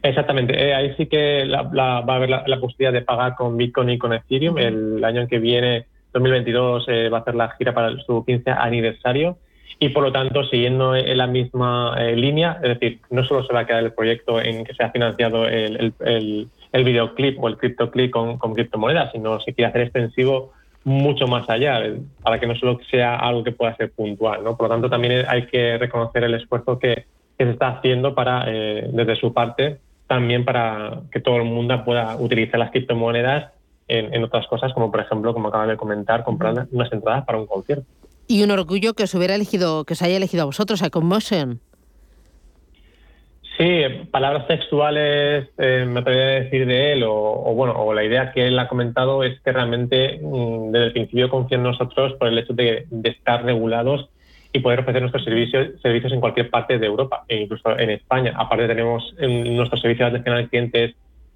[0.03, 4.13] Exactamente, ahí sí que va a haber la, posibilidad de pagar con Bitcoin y con
[4.13, 4.57] Ethereum.
[4.57, 9.38] El año que viene 2022 eh, va a ser la gira para su 15 aniversario
[9.80, 13.53] y por lo tanto siguiendo en la misma eh, línea, es decir, no solo se
[13.53, 17.49] va a quedar el proyecto en que se ha financiado el, el, el, videoclip o
[17.49, 20.53] el criptoclip con, con criptomonedas, sino se quiere hacer extensivo
[20.86, 21.82] mucho más allá,
[22.22, 24.43] para que no solo sea algo que pueda ser puntual.
[24.43, 24.55] ¿no?
[24.55, 27.05] Por lo tanto, también hay que reconocer el esfuerzo que,
[27.38, 31.84] que se está haciendo para, eh, desde su parte, también para que todo el mundo
[31.84, 33.51] pueda utilizar las criptomonedas
[33.88, 37.45] en, otras cosas, como por ejemplo, como acabas de comentar, comprar unas entradas para un
[37.45, 37.86] concierto.
[38.27, 41.59] Y un orgullo que os hubiera elegido, que os haya elegido a vosotros, a Commotion.
[43.57, 48.33] Sí, palabras textuales eh, me atrevería a decir de él, o, bueno, o la idea
[48.33, 52.27] que él ha comentado es que realmente mm, desde el principio confía en nosotros por
[52.27, 54.09] el hecho de, estar regulados
[54.51, 58.33] y poder ofrecer nuestros servicios, servicios en cualquier parte de Europa e incluso en España.
[58.36, 60.95] Aparte tenemos en nuestros servicios de atención al cliente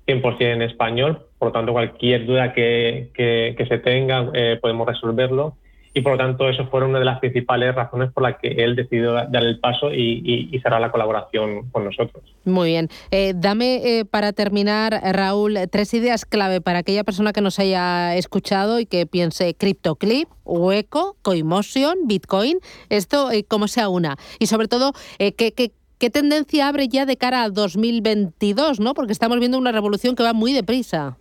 [0.10, 5.56] 100% en español, por lo tanto cualquier duda que, que, se tenga eh, podemos resolverlo
[5.94, 8.76] y por lo tanto eso fue una de las principales razones por las que él
[8.76, 12.24] decidió dar el paso y, cerrar la colaboración con nosotros.
[12.46, 12.90] Muy bien.
[13.12, 18.16] Eh, dame eh, para terminar, Raúl, tres ideas clave para aquella persona que nos haya
[18.16, 24.94] escuchado y que piense CryptoClip, Hueco, Coimotion, Bitcoin, esto cómo sea una y sobre todo
[25.18, 28.94] qué, qué, ¿Qué tendencia abre ya de cara a 2022, no?
[28.94, 31.18] Porque estamos viendo una revolución que va muy deprisa.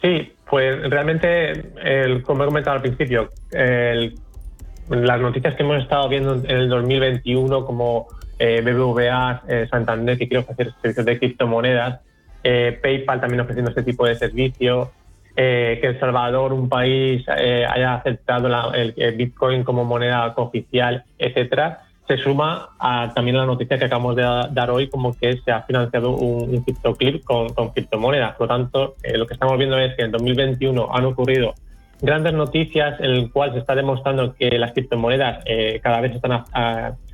[0.00, 6.36] Sí, pues realmente, el, como he comentado al principio, las noticias que hemos estado viendo
[6.36, 8.06] en el 2021, como
[8.38, 12.00] eh, BBVA, eh, Santander, que quiere ofrecer servicios de criptomonedas,
[12.44, 14.92] eh, PayPal también ofreciendo este tipo de servicio,
[15.34, 22.70] que El Salvador, un país, haya aceptado el, Bitcoin como moneda oficial, etcétera, se suma
[22.78, 26.54] a también la noticia que acabamos de dar hoy como que se ha financiado un,
[26.54, 28.36] un criptoclip con, criptomonedas.
[28.36, 31.54] Por lo tanto, eh, lo que estamos viendo es que en 2021 han ocurrido
[32.00, 36.44] grandes noticias en el cual se está demostrando que las criptomonedas eh, cada vez están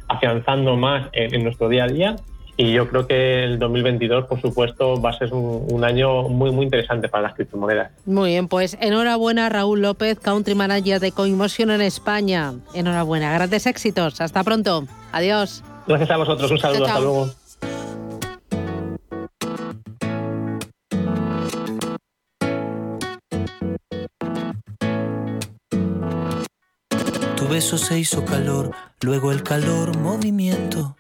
[0.09, 2.16] afianzando más en, nuestro día a día.
[2.57, 6.65] Y yo creo que el 2022, por supuesto, va a ser un, año muy, muy
[6.65, 7.91] interesante para las criptomonedas.
[8.05, 12.53] Muy bien, pues enhorabuena Raúl López, Country Manager de Coinmotion en España.
[12.75, 14.21] Enhorabuena, grandes éxitos.
[14.21, 14.85] Hasta pronto.
[15.13, 15.65] Adiós.
[15.87, 16.51] Gracias a vosotros.
[16.51, 16.87] Un saludo.
[16.87, 17.31] Hasta luego.
[27.53, 28.71] beso se hizo calor,
[29.03, 30.97] luego el calor movimiento,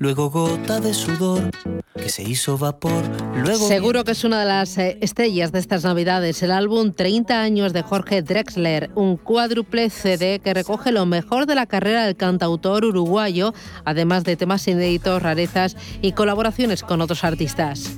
[0.00, 1.50] luego gota de sudor
[1.94, 3.02] que se hizo vapor,
[3.36, 3.66] luego...
[3.66, 7.72] Seguro que es una de las eh, estrellas de estas navidades, el álbum 30 años
[7.72, 12.84] de Jorge Drexler, un cuádruple CD que recoge lo mejor de la carrera del cantautor
[12.84, 17.96] uruguayo, además de temas inéditos, rarezas y colaboraciones con otros artistas.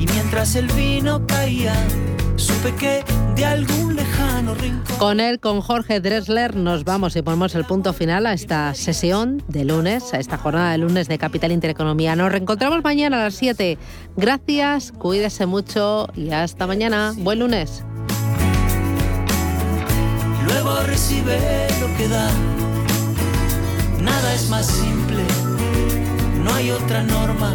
[0.00, 1.74] Y mientras el vino caía,
[2.36, 3.04] supe que
[3.36, 4.96] de algún lejano rincón.
[4.98, 9.42] Con él, con Jorge Dressler, nos vamos y ponemos el punto final a esta sesión
[9.46, 12.16] de lunes, a esta jornada de lunes de Capital Intereconomía.
[12.16, 13.76] Nos reencontramos mañana a las 7.
[14.16, 17.12] Gracias, cuídese mucho y hasta mañana.
[17.18, 17.84] Buen lunes.
[20.46, 21.38] Luego recibe
[21.78, 22.30] lo que da.
[24.00, 25.22] Nada es más simple,
[26.42, 27.54] no hay otra norma.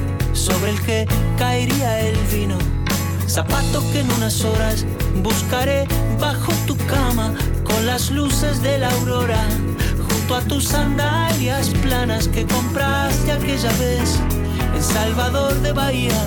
[0.33, 1.07] sobre el que
[1.37, 2.57] caería el vino
[3.31, 4.85] zapato que en unas horas
[5.23, 5.87] buscaré
[6.19, 9.41] bajo tu cama con las luces de la aurora,
[10.09, 14.19] junto a tus sandalias planas que compraste aquella vez
[14.75, 16.21] en Salvador de Bahía,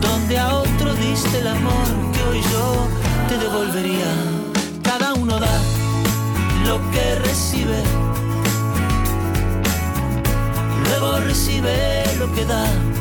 [0.00, 2.86] donde a otro diste el amor que hoy yo
[3.28, 4.12] te devolvería.
[4.84, 5.58] Cada uno da
[6.66, 7.82] lo que recibe,
[10.88, 12.95] luego recibe lo que da.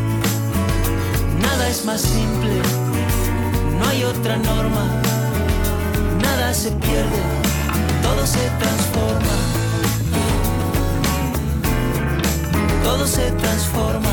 [1.65, 2.61] Nada es más simple,
[3.79, 5.01] no hay otra norma
[6.21, 7.21] nada se pierde,
[8.03, 9.35] todo se transforma.
[12.83, 14.11] Todo se transforma.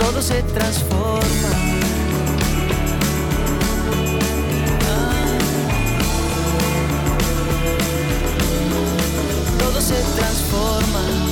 [0.00, 1.50] Todo se transforma.
[9.60, 11.31] Todo se transforma.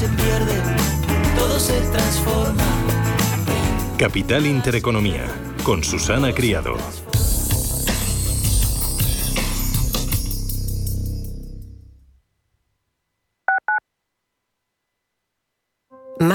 [0.00, 0.54] se pierde,
[1.36, 2.64] todo se transforma.
[3.98, 5.26] Capital Intereconomía,
[5.62, 6.74] con Susana Criado.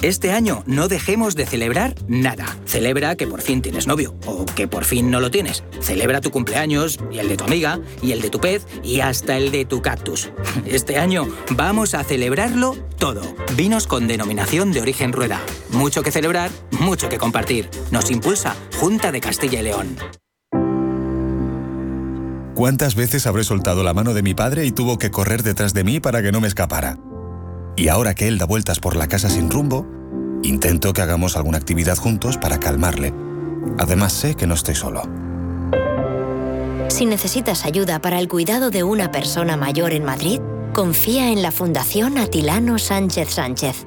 [0.00, 2.46] Este año no dejemos de celebrar nada.
[2.66, 5.64] Celebra que por fin tienes novio o que por fin no lo tienes.
[5.80, 9.36] Celebra tu cumpleaños y el de tu amiga y el de tu pez y hasta
[9.36, 10.30] el de tu cactus.
[10.66, 13.22] Este año vamos a celebrarlo todo.
[13.56, 15.40] Vinos con denominación de origen rueda.
[15.70, 17.68] Mucho que celebrar, mucho que compartir.
[17.90, 19.96] Nos impulsa Junta de Castilla y León.
[22.54, 25.82] ¿Cuántas veces habré soltado la mano de mi padre y tuvo que correr detrás de
[25.82, 26.98] mí para que no me escapara?
[27.78, 29.86] Y ahora que él da vueltas por la casa sin rumbo,
[30.42, 33.14] intento que hagamos alguna actividad juntos para calmarle.
[33.78, 35.02] Además sé que no estoy solo.
[36.88, 40.40] Si necesitas ayuda para el cuidado de una persona mayor en Madrid,
[40.74, 43.86] confía en la Fundación Atilano Sánchez Sánchez.